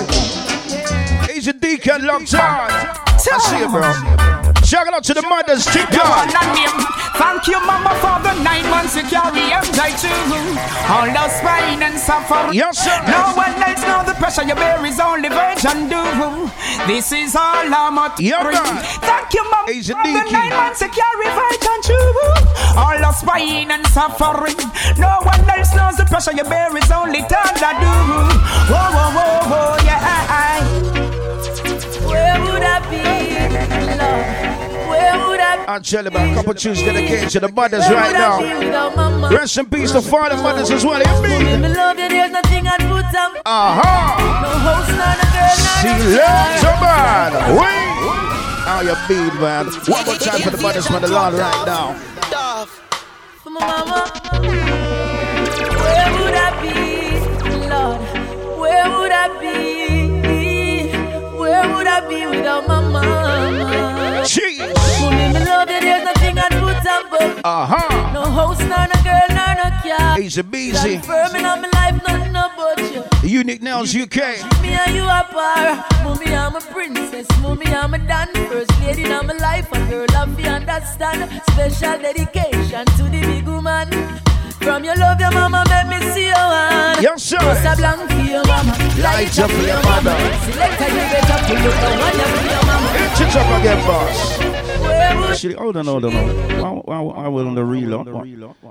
Easy 1.35 1.53
Deacon. 1.53 2.07
Locked 2.07 2.35
on. 2.35 2.41
I 2.41 3.19
see 3.19 3.59
you, 3.59 3.69
bro. 3.69 4.54
Shout 4.65 4.89
out 4.93 5.05
to 5.05 5.15
the 5.15 5.23
mothers. 5.23 5.67
Keep 5.69 5.93
You 5.93 6.01
on. 6.01 6.09
want 6.11 6.35
a 6.35 6.43
name? 6.57 6.81
Thank 7.21 7.47
you, 7.47 7.61
mama, 7.63 7.93
for 8.03 8.17
the 8.27 8.33
nine 8.43 8.67
months 8.71 8.97
you 8.97 9.03
carry 9.05 9.53
MJ 9.53 9.93
too. 10.01 10.11
All 10.91 11.07
those 11.07 11.37
pain 11.45 11.83
and 11.85 11.99
suffering. 11.99 12.55
Yes, 12.55 12.81
sir. 12.83 12.97
No 13.07 13.37
one 13.37 13.55
else 13.63 13.83
know 13.85 14.03
the 14.03 14.15
pressure 14.19 14.43
you 14.43 14.55
bear 14.57 14.85
is 14.87 14.99
only 14.99 15.29
virgin 15.29 15.89
do. 15.89 16.03
This 16.89 17.13
is 17.13 17.37
all 17.37 17.69
I'm 17.69 17.99
at. 17.99 18.19
Yeah, 18.19 18.43
bring. 18.43 18.57
man. 18.57 18.83
Thank 19.05 19.35
you, 19.35 19.45
mama. 19.51 19.71
Easy 19.71 19.93
for 19.93 20.03
the 20.03 20.25
nine 20.33 20.51
months 20.51 20.81
to 20.81 20.89
carry 20.89 21.29
virgin 21.29 21.79
true. 21.85 22.19
All 22.81 22.97
the 22.99 23.13
pain 23.31 23.71
and 23.71 23.87
suffering. 23.89 24.57
No 24.99 25.21
one 25.23 25.45
else 25.55 25.75
knows 25.77 25.97
the 26.01 26.07
pressure 26.09 26.33
you 26.33 26.45
bear 26.45 26.75
is 26.77 26.91
only 26.91 27.21
God 27.21 27.53
that 27.63 27.77
do. 27.79 27.93
Whoa, 28.73 28.81
whoa, 28.97 29.11
whoa, 29.17 29.45
whoa, 29.53 29.85
yeah. 29.85 30.65
Where 32.09 32.41
would 32.43 32.63
I 32.65 32.81
be? 32.91 33.24
Where 35.75 35.81
would 35.81 35.81
I 35.81 35.81
be? 35.81 35.81
I'll 35.81 35.81
tell 35.81 36.03
you 36.05 36.09
about 36.09 36.31
a 36.31 36.35
couple 36.35 36.55
tunes 36.55 36.83
dedicated 36.83 37.31
to 37.31 37.41
the 37.41 37.49
mothers 37.49 37.81
right 37.91 38.13
would 38.13 38.17
I 38.17 38.39
be 38.39 38.45
now. 38.49 38.59
without 38.59 38.97
my 38.97 39.09
mama? 39.11 39.37
Rest 39.37 39.59
in 39.59 39.67
peace 39.67 39.93
to 39.93 40.03
father 40.03 40.37
mothers 40.37 40.71
as 40.71 40.85
well. 40.85 41.01
You 41.01 41.23
mean? 41.23 41.61
me 41.63 41.69
love 41.69 41.99
you, 41.99 42.09
there's 42.09 42.31
nothing 42.31 42.67
I'd 42.69 42.81
put 42.81 43.05
on. 43.15 43.37
Aha! 43.45 43.81
Uh-huh. 43.81 44.43
No 44.43 44.51
host, 44.67 44.91
not 44.99 45.19
a 45.19 45.27
girl, 45.35 45.57
She 45.81 45.89
not 45.89 46.01
loves 46.17 46.61
child. 46.63 46.81
man. 46.83 47.57
Wait! 47.59 47.91
How 48.65 48.81
you 48.81 48.95
beat, 49.09 49.35
man? 49.41 49.67
One 49.67 50.05
more 50.07 50.15
time 50.17 50.41
for 50.43 50.51
the 50.51 50.63
mothers 50.63 50.87
from 50.87 51.03
the 51.03 51.09
Lord 51.09 51.35
right 51.35 51.67
now. 51.67 51.95
For 53.43 53.51
my 53.51 53.61
mama. 53.61 54.11
Where 55.83 56.11
would 56.19 56.35
I 56.35 56.51
be, 56.63 56.79
Lord? 57.69 58.01
Where 58.59 58.89
would 58.99 59.13
I 59.13 59.29
be? 59.41 59.55
Where 61.39 61.69
would 61.77 61.87
I 61.87 62.09
be 62.09 62.27
without 62.27 62.67
my 62.67 62.81
mama? 62.81 64.23
Jeez! 64.25 64.73
Mommy, 65.01 65.35
me 65.39 65.45
love 65.45 65.64
you, 66.85 67.03
there's 67.09 67.11
nothing 67.11 67.11
I'd 67.11 67.11
put 67.11 67.23
on 67.23 67.35
but 67.35 67.45
Aha! 67.45 68.11
No 68.15 68.23
house, 68.31 68.59
nor 68.61 68.87
no 68.87 69.03
girl, 69.03 69.29
nor 69.31 69.55
no 69.55 69.97
car. 69.97 70.21
Easy 70.21 70.43
beasy. 70.43 71.05
Firm 71.05 71.37
in 71.37 71.43
my 71.43 71.69
life, 71.73 72.03
nothing 72.07 72.31
about 72.31 72.79
you. 72.93 73.29
Unique 73.29 73.63
Nails 73.63 73.95
UK. 73.95 74.17
Me 74.63 74.71
and 74.71 74.95
you 74.95 75.03
are 75.03 75.25
par. 75.25 75.85
Mommy, 76.05 76.35
I'm 76.35 76.57
a 76.57 76.61
princess. 76.61 77.27
Mommy, 77.41 77.67
I'm 77.67 77.95
a 77.95 77.99
dan 77.99 78.29
first 78.49 78.71
lady 78.81 79.05
in 79.05 79.27
my 79.27 79.35
life. 79.35 79.73
A 79.73 79.79
girl, 79.91 80.07
I'm 80.15 80.37
understand. 80.45 81.43
Special 81.51 81.99
dedication 81.99 82.85
to 82.87 83.03
the 83.05 83.21
big 83.21 83.47
woman. 83.47 84.34
From 84.65 84.83
your 84.83 84.97
love, 84.97 85.21
your 85.21 85.31
mama 85.31 85.63
make 85.69 85.89
me 86.01 86.13
see 86.13 86.27
your 86.29 86.37
hand. 86.37 87.03
Yes, 87.03 87.23
sir. 87.23 87.37
Just 87.39 87.65
a 87.67 87.77
blank 87.77 88.11
for 88.11 88.17
your 88.19 88.45
mama. 88.47 88.73
Light 88.99 89.39
up 89.39 89.51
for 89.51 89.63
your 89.63 89.83
mother. 89.83 90.17
Select 90.41 90.81
a 90.81 90.87
you 90.89 91.05
better 91.13 91.39
pull 91.45 91.65
up 91.69 91.77
the 91.85 91.91
one 92.01 92.17
you 92.17 92.29
for 92.33 92.47
your 92.49 92.65
mama. 92.65 92.89
Hit 92.97 93.21
it 93.21 93.37
up 93.37 93.61
again, 93.61 93.81
boss. 93.87 94.21
Actually, 95.31 95.55
hold 95.55 95.77
on, 95.77 95.85
hold 95.85 96.05
on. 96.07 96.13
hold 96.13 96.89
on. 96.89 96.89
I, 96.89 96.95
I, 96.95 97.25
I 97.25 97.29
will 97.29 97.47
on 97.47 97.55
the 97.55 97.65
reload. 97.65 98.09
What? 98.09 98.27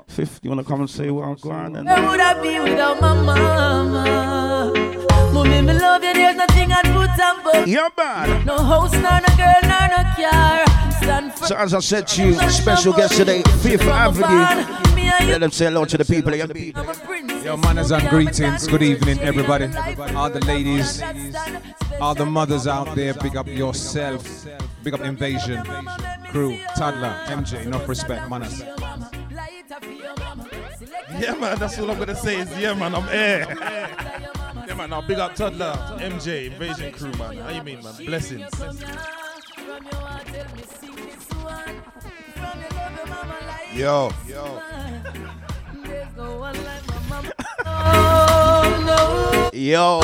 Fifth, 0.07 0.39
you 0.41 0.49
want 0.49 0.61
to 0.61 0.67
come 0.67 0.79
and 0.79 0.89
say 0.89 1.11
what 1.11 1.25
I'm 1.25 1.35
going 1.35 1.75
and 1.75 1.87
Where 1.87 2.09
would 2.09 2.19
I 2.19 2.41
be 2.41 2.59
without 2.59 2.99
my 2.99 3.13
mama? 3.13 4.73
Mommy, 5.31 5.61
me 5.61 5.73
love 5.73 6.03
you, 6.03 6.13
there's 6.13 6.35
nothing 6.35 6.71
I'd 6.71 6.85
put 6.85 7.23
on 7.23 7.43
but 7.43 7.67
Yeah, 7.67 7.89
man. 7.95 8.45
No 8.45 8.57
house, 8.57 8.93
nor 8.93 9.21
no 9.21 9.37
girl, 9.37 9.61
nor 9.63 9.87
no 9.89 10.03
car. 10.17 10.65
So 11.45 11.55
as 11.55 11.73
I 11.73 11.79
said 11.81 12.07
to 12.07 12.25
you, 12.29 12.49
special 12.49 12.93
guest 12.93 13.15
today, 13.17 13.43
Fifth 13.61 13.83
Avenue. 13.83 14.92
Let 15.21 15.39
them 15.41 15.51
say 15.51 15.65
hello 15.65 15.85
to 15.85 15.97
the 15.97 16.05
people. 16.05 16.35
Yeah, 16.35 16.45
the. 16.47 16.73
Yo, 17.43 17.57
manners 17.57 17.91
and 17.91 18.07
greetings. 18.09 18.67
Good 18.67 18.83
evening, 18.83 19.19
everybody. 19.19 19.65
All 20.15 20.29
the 20.29 20.43
ladies, 20.45 21.01
all 21.99 22.15
the 22.15 22.25
mothers 22.25 22.67
out 22.67 22.95
there, 22.95 23.13
big 23.13 23.35
up 23.37 23.47
yourself. 23.47 24.45
Big 24.83 24.93
up 24.93 25.01
Invasion, 25.01 25.63
crew, 26.29 26.57
Toddler, 26.75 27.15
MJ, 27.27 27.65
enough 27.65 27.87
respect, 27.87 28.29
manners. 28.29 28.61
Yeah, 31.19 31.35
man, 31.35 31.57
that's 31.57 31.79
all 31.79 31.89
I'm 31.89 31.99
gonna 31.99 32.15
say 32.15 32.39
is 32.41 32.57
yeah, 32.57 32.73
man, 32.73 32.93
I'm 32.95 33.07
air. 33.09 33.47
yeah, 34.67 34.73
man, 34.75 34.89
now 34.89 35.01
big 35.01 35.19
up 35.19 35.35
Toddler, 35.35 35.73
MJ, 35.99 36.51
Invasion 36.51 36.91
Crew, 36.91 37.11
man. 37.13 37.37
How 37.37 37.49
you 37.49 37.63
mean, 37.63 37.81
man? 37.83 37.93
Blessings. 38.05 38.49
Yo. 43.73 44.11
Yo. 49.53 50.01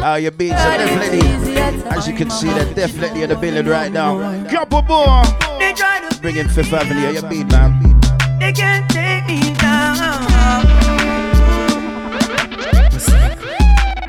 How 0.00 0.14
you 0.14 0.30
been? 0.30 0.50
So 0.50 0.56
definitely, 0.56 1.56
as 1.90 2.06
you 2.08 2.14
can 2.14 2.30
see, 2.30 2.48
they're 2.48 2.72
definitely 2.74 3.22
in 3.22 3.28
the 3.30 3.36
building 3.36 3.66
right 3.66 3.92
now. 3.92 4.18
Couple 4.48 4.82
more. 4.82 5.24
They 5.58 5.72
try 5.72 6.06
to 6.08 6.20
Bring 6.20 6.36
in 6.36 6.48
Fifth 6.48 6.72
Avenue. 6.72 7.00
How 7.00 7.10
you 7.10 7.22
been, 7.22 7.48
man? 7.48 8.00
They 8.38 8.52
can't 8.52 8.88
take 8.90 9.26
me 9.26 9.54
down. 9.54 10.66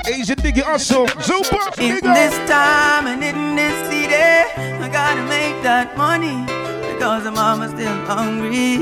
Asian 0.05 0.37
diggy 0.37 0.65
also. 0.65 1.05
Super. 1.21 1.59
In 1.79 1.99
this 2.01 2.35
time 2.49 3.07
and 3.07 3.23
in 3.23 3.55
this 3.55 3.89
city, 3.89 4.15
I 4.15 4.89
gotta 4.91 5.23
make 5.23 5.61
that 5.63 5.97
money 5.97 6.68
because 6.99 7.23
the 7.23 7.31
mama's 7.31 7.71
still 7.71 7.95
hungry. 8.05 8.77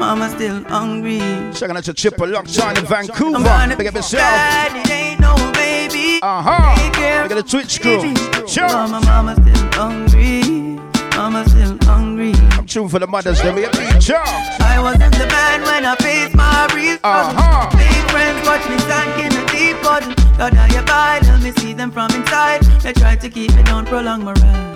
Mama's 0.00 0.32
still 0.32 0.64
hungry. 0.64 1.20
Second 1.52 1.76
out 1.76 1.84
to 1.84 1.92
Chipper 1.92 2.26
Lockdown 2.26 2.72
in 2.72 2.78
I'm 2.78 2.86
Vancouver. 2.86 3.76
Big 3.76 3.88
up 3.88 3.94
yourself. 3.94 4.22
bad, 4.22 4.74
it 4.74 4.90
ain't 4.90 5.20
no 5.20 5.34
baby. 5.52 6.18
Uh-huh. 6.22 7.22
Look 7.22 7.30
at 7.30 7.36
the 7.36 7.42
Twitch 7.42 7.82
crew. 7.82 8.00
Sure. 8.48 8.66
Mama, 8.68 9.04
mama's 9.04 9.36
still 9.44 9.68
hungry. 9.72 10.80
Mama's 11.14 11.50
still 11.50 11.76
hungry. 11.82 12.32
I'm 12.56 12.66
true 12.66 12.88
for 12.88 12.98
the 12.98 13.06
mothers. 13.06 13.44
Let 13.44 13.54
me 13.54 13.66
be 13.66 14.00
sure. 14.00 14.16
I 14.24 14.80
wasn't 14.80 15.12
the 15.12 15.26
man 15.26 15.60
when 15.60 15.84
I 15.84 15.94
faced 15.96 16.34
my 16.34 16.68
real. 16.74 16.96
Uh-huh. 17.04 17.68
Fake 17.76 18.10
friends 18.10 18.46
watch 18.48 18.66
me 18.70 18.78
sank 18.88 19.26
in 19.26 19.30
a 19.30 19.44
deep 19.52 19.76
puddle. 19.82 20.14
God, 20.38 20.56
I 20.56 20.68
abide, 20.80 21.26
let 21.26 21.42
me 21.42 21.52
see 21.60 21.74
them 21.74 21.90
from 21.90 22.10
inside. 22.12 22.62
They 22.80 22.94
try 22.94 23.16
to 23.16 23.28
keep 23.28 23.54
me 23.54 23.62
down, 23.62 23.84
prolong 23.84 24.24
my 24.24 24.32
ride. 24.32 24.71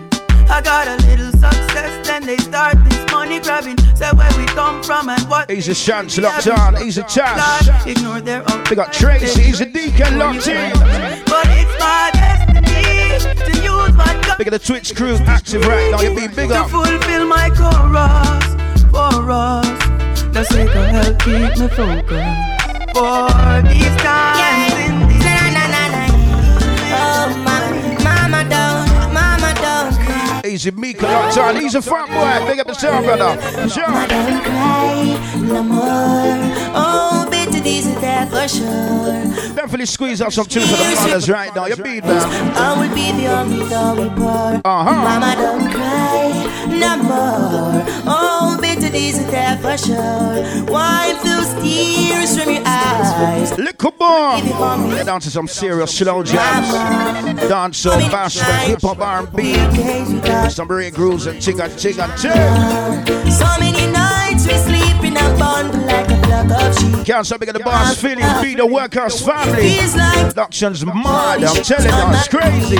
I 0.48 0.60
got 0.62 0.86
a 0.86 0.96
little 1.06 1.32
success, 1.32 2.06
then 2.06 2.24
they 2.24 2.36
start 2.38 2.76
this 2.88 3.04
money 3.10 3.40
grabbing. 3.40 3.78
Say 3.96 4.10
where 4.12 4.30
we 4.38 4.46
come 4.46 4.82
from 4.82 5.08
and 5.08 5.22
what. 5.28 5.50
Easy 5.50 5.74
chance 5.74 6.18
locked 6.18 6.48
on. 6.48 6.82
Easy 6.82 7.02
chance. 7.02 7.68
Ignore 7.86 8.20
their 8.20 8.42
own. 8.50 8.64
We 8.70 8.76
got 8.76 8.92
Tracy. 8.92 9.42
Easy 9.42 9.64
Deacon 9.64 10.18
locked 10.18 10.46
in. 10.46 10.72
But 11.26 11.46
it's 11.50 11.74
my 11.80 12.10
destiny 12.12 13.36
to 13.44 13.52
use 13.62 13.96
God 13.96 14.38
Big 14.38 14.48
of 14.48 14.52
the 14.52 14.58
Twitch 14.58 14.94
crew 14.94 15.16
active 15.26 15.66
right 15.66 15.90
now. 15.90 16.00
You 16.00 16.10
be 16.10 16.28
big 16.28 16.48
to 16.50 16.64
fulfill 16.68 17.26
my 17.26 17.50
chorus 17.50 18.46
for 18.90 19.30
us. 19.30 19.66
The 20.32 20.44
sake 20.44 20.74
of 20.74 20.86
help 20.86 21.18
keep 21.20 21.58
me 21.58 21.68
focused 21.68 22.56
for 22.94 23.62
these 23.62 23.96
times 24.02 24.65
Easy 30.56 30.70
Mika 30.70 31.06
on. 31.06 31.56
He's 31.56 31.74
a 31.74 31.82
fat 31.82 32.08
boy. 32.08 32.46
Big 32.46 32.58
up 32.60 32.66
yourself, 32.66 33.04
brother. 33.04 33.68
Sure. 33.68 33.84
Mama 36.76 36.84
don't 36.84 36.92
cry 36.92 37.06
no 37.06 37.06
more. 37.08 37.26
Oh, 37.28 37.28
bitter 37.30 37.62
days 37.62 37.86
are 37.88 38.00
there 38.00 38.26
for 38.26 38.48
sure. 38.48 39.54
Definitely 39.54 39.86
squeeze 39.86 40.20
out 40.20 40.32
some 40.32 40.46
tunes 40.46 40.70
for 40.70 40.76
the 40.76 40.94
mothers 40.94 41.28
right 41.28 41.54
now. 41.54 41.66
You 41.66 41.76
beat 41.76 42.04
man. 42.04 42.56
I 42.56 42.78
will 42.78 42.94
be 42.94 43.12
the 43.12 43.26
only 43.28 43.66
though 43.66 43.94
we 43.94 44.08
pour. 44.10 44.60
Uh-huh. 44.64 44.92
Mama 44.92 45.34
don't 45.36 45.70
cry 45.72 46.46
no 46.68 46.96
more. 47.02 47.82
Oh, 48.06 48.58
bitter 48.60 48.90
days 48.90 49.18
are 49.18 49.30
there 49.30 49.56
for 49.58 49.78
sure. 49.78 50.66
Wipe 50.72 51.22
those 51.22 51.52
tears 51.62 52.38
from 52.38 52.52
your 52.54 52.62
eyes. 52.66 53.56
Little 53.58 53.90
boy. 53.92 54.40
Get 54.94 55.06
down 55.06 55.20
to 55.20 55.30
some 55.30 55.48
serious 55.48 55.96
slow 55.96 56.22
jams. 56.22 56.68
Dancehall, 57.48 58.00
bashment, 58.10 58.66
hip 58.66 58.80
hop, 58.82 59.00
R&B. 59.00 60.50
Some 60.50 60.68
break 60.68 60.94
grooves 60.94 61.26
and 61.26 61.40
ching 61.40 61.60
and 61.60 61.72
ching. 61.78 62.32
So 63.30 63.46
many 63.58 63.86
nights 63.90 64.46
we 64.46 64.54
sleep 64.54 65.04
in 65.04 65.16
a 65.16 65.38
bundle 65.38 66.05
like 66.48 66.60
a 66.60 66.72
flock 66.72 66.76
of 66.76 66.78
sheep. 66.78 67.06
Can't 67.06 67.26
stop 67.26 67.40
making 67.40 67.54
the 67.54 67.60
boss 67.60 68.00
feeling. 68.00 68.42
Be 68.42 68.54
the 68.54 68.66
workers 68.66 69.20
family. 69.24 69.76
Production's 70.24 70.84
mad. 70.84 71.44
I'm 71.44 71.62
telling 71.62 71.86
you, 71.86 72.16
it's 72.16 72.28
crazy. 72.28 72.76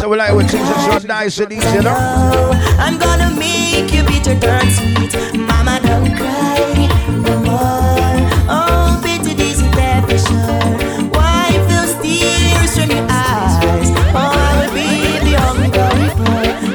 So 0.00 0.08
we 0.08 0.16
like 0.16 0.34
when 0.34 0.48
things 0.48 0.68
are 0.68 1.00
so 1.00 1.06
nice 1.06 1.38
and 1.38 1.52
easy, 1.52 1.68
you 1.68 1.82
know? 1.82 2.50
I'm 2.78 2.98
gonna 2.98 3.30
make 3.36 3.92
you 3.92 4.02
bitter 4.04 4.38
turn 4.38 4.70
sweet. 4.70 5.14
Mama, 5.34 5.80
don't 5.82 6.16
cry 6.16 6.88
no 7.10 7.38
more. 7.40 8.28
Oh, 8.48 9.00
bitter 9.02 9.34
days 9.36 9.62
are 9.62 9.70
there 9.74 10.02
for 10.02 10.18
sure. 10.18 11.08
Wipe 11.10 11.68
those 11.68 11.94
tears 12.02 12.74
from 12.76 12.90
your 12.90 13.06
eyes. 13.08 13.90
Oh, 14.14 14.32
I 14.32 14.50
will 14.58 14.72
be 14.74 15.30
the 15.30 15.36
only 15.48 15.68
boy. 15.68 15.86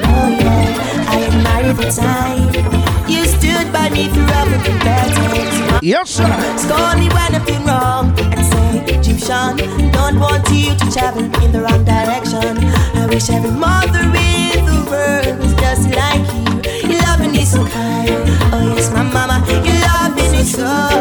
Oh, 0.05 0.29
yeah. 0.29 1.09
I 1.09 1.13
admire 1.27 1.73
the 1.73 1.89
time 1.91 3.09
you 3.09 3.25
stood 3.25 3.71
by 3.73 3.89
me 3.89 4.09
through 4.09 4.29
everything 4.29 4.79
bad. 4.79 5.14
Yes, 5.81 6.09
sir. 6.09 6.25
Scold 6.57 6.97
me 6.99 7.07
when 7.09 7.35
I've 7.35 7.45
been 7.45 7.63
wrong 7.65 8.17
and 8.19 8.45
say, 8.45 8.95
Egyptian, 8.95 9.91
don't 9.91 10.19
want 10.19 10.49
you 10.49 10.75
to 10.75 10.91
travel 10.91 11.23
in 11.43 11.51
the 11.51 11.61
wrong 11.61 11.83
direction. 11.83 12.57
I 12.95 13.05
wish 13.07 13.29
every 13.29 13.51
mother 13.51 13.99
in 13.99 14.65
the 14.65 14.87
world 14.89 15.39
was 15.39 15.53
just 15.55 15.89
like 15.93 16.25
you. 16.33 16.89
Your 16.91 17.01
loving 17.03 17.35
is 17.35 17.51
so 17.51 17.65
kind. 17.67 18.09
Oh 18.53 18.73
yes, 18.75 18.89
my 18.91 19.03
mama, 19.03 19.45
your 19.65 19.77
loving 19.85 20.33
is 20.39 20.51
so 20.55 20.94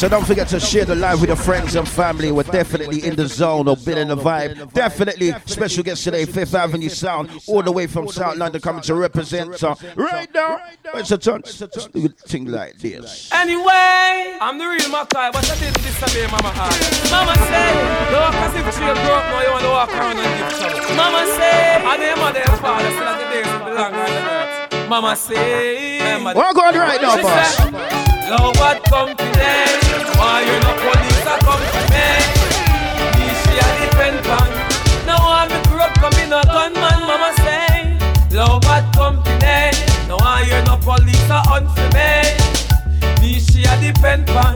So 0.00 0.08
don't. 0.08 0.24
So 0.24 0.26
forget 0.26 0.48
to 0.48 0.58
share 0.58 0.86
the 0.86 0.94
live 0.94 1.20
with 1.20 1.28
your 1.28 1.36
friends 1.36 1.74
and 1.76 1.86
family. 1.86 2.32
We're 2.32 2.44
definitely 2.44 3.04
in 3.04 3.16
the 3.16 3.26
zone 3.26 3.68
or 3.68 3.76
been 3.76 3.98
in 3.98 4.08
the 4.08 4.16
vibe. 4.16 4.72
Definitely 4.72 5.34
special 5.44 5.84
guest 5.84 6.04
today, 6.04 6.24
Fifth 6.24 6.54
Avenue 6.54 6.88
Sound, 6.88 7.28
all 7.46 7.62
the 7.62 7.70
way 7.70 7.86
from 7.86 8.08
South 8.08 8.38
London 8.38 8.62
coming 8.62 8.80
to 8.84 8.94
represent. 8.94 9.62
Uh, 9.62 9.74
right 9.96 10.32
now, 10.32 10.58
it's 10.94 11.10
a 11.10 11.18
a 11.18 12.08
thing 12.28 12.46
like 12.46 12.78
this. 12.78 13.30
Anyway, 13.30 14.38
I'm 14.40 14.56
the 14.56 14.64
real 14.64 14.88
Mackay, 14.88 15.32
but 15.34 15.44
I 15.44 15.54
didn't 15.60 15.82
disobey 15.84 16.26
Mama 16.32 16.48
heart. 16.48 16.80
Mama 17.12 17.36
say, 17.36 17.68
don't 18.08 18.24
walk 18.24 18.34
as 18.40 18.54
if 18.56 18.80
you 18.80 18.94
grow 19.04 19.20
up 19.20 19.24
now, 19.28 19.42
you 19.42 19.50
want 19.52 19.64
to 19.64 19.68
walk 19.68 19.90
around 19.90 20.16
and 20.16 20.32
give 20.40 20.58
trouble. 20.58 20.96
Mama 20.96 21.26
say, 21.36 21.76
and 21.76 22.00
their 22.00 22.16
mother 22.16 22.40
and 22.40 22.60
father 22.60 22.88
still 22.88 23.04
at 23.04 23.18
the 23.20 23.28
days 23.36 23.52
of 23.52 23.66
the 23.68 23.74
long 23.74 23.92
on 23.92 24.08
the 24.08 24.30
earth. 24.32 24.88
Mama 24.88 25.14
say, 25.14 26.24
What 26.24 26.56
going 26.56 26.74
right 26.74 27.02
now, 27.02 27.20
boss? 27.20 28.10
Love 28.30 28.56
what 28.58 28.80
confidence, 28.84 29.79
why 30.30 30.46
you 30.46 30.56
no 30.62 30.72
police 30.78 31.26
a 31.26 31.34
come 31.42 31.64
to 31.74 31.82
me? 31.90 32.06
Me 33.18 33.26
she 33.42 33.54
a 33.58 33.68
depend 33.82 34.22
on. 34.38 34.48
Now 35.06 35.18
I'm 35.18 35.50
grow 35.66 35.82
up, 35.82 35.94
come 35.98 36.14
in 36.22 36.32
a 36.32 36.40
gunman, 36.46 36.98
mama 37.08 37.30
say. 37.42 37.98
Love 38.30 38.62
what 38.62 38.86
confidence, 38.94 39.82
now 40.06 40.22
I 40.22 40.44
hear 40.46 40.62
no 40.70 40.76
police 40.78 41.30
a 41.34 41.42
hunt 41.50 41.68
for 41.74 41.88
me. 41.96 42.10
Me 43.20 43.40
she 43.42 43.66
a 43.66 43.74
depend 43.82 44.30
on. 44.30 44.54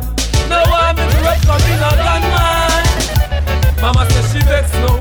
Now 0.48 0.62
I'm 0.62 0.94
grow 0.94 1.34
up, 1.34 1.42
come 1.42 1.66
a 1.88 1.90
gunman. 2.06 2.84
Mama 3.82 4.02
say 4.10 4.24
she 4.30 4.40
vex 4.46 4.70
no. 4.84 4.92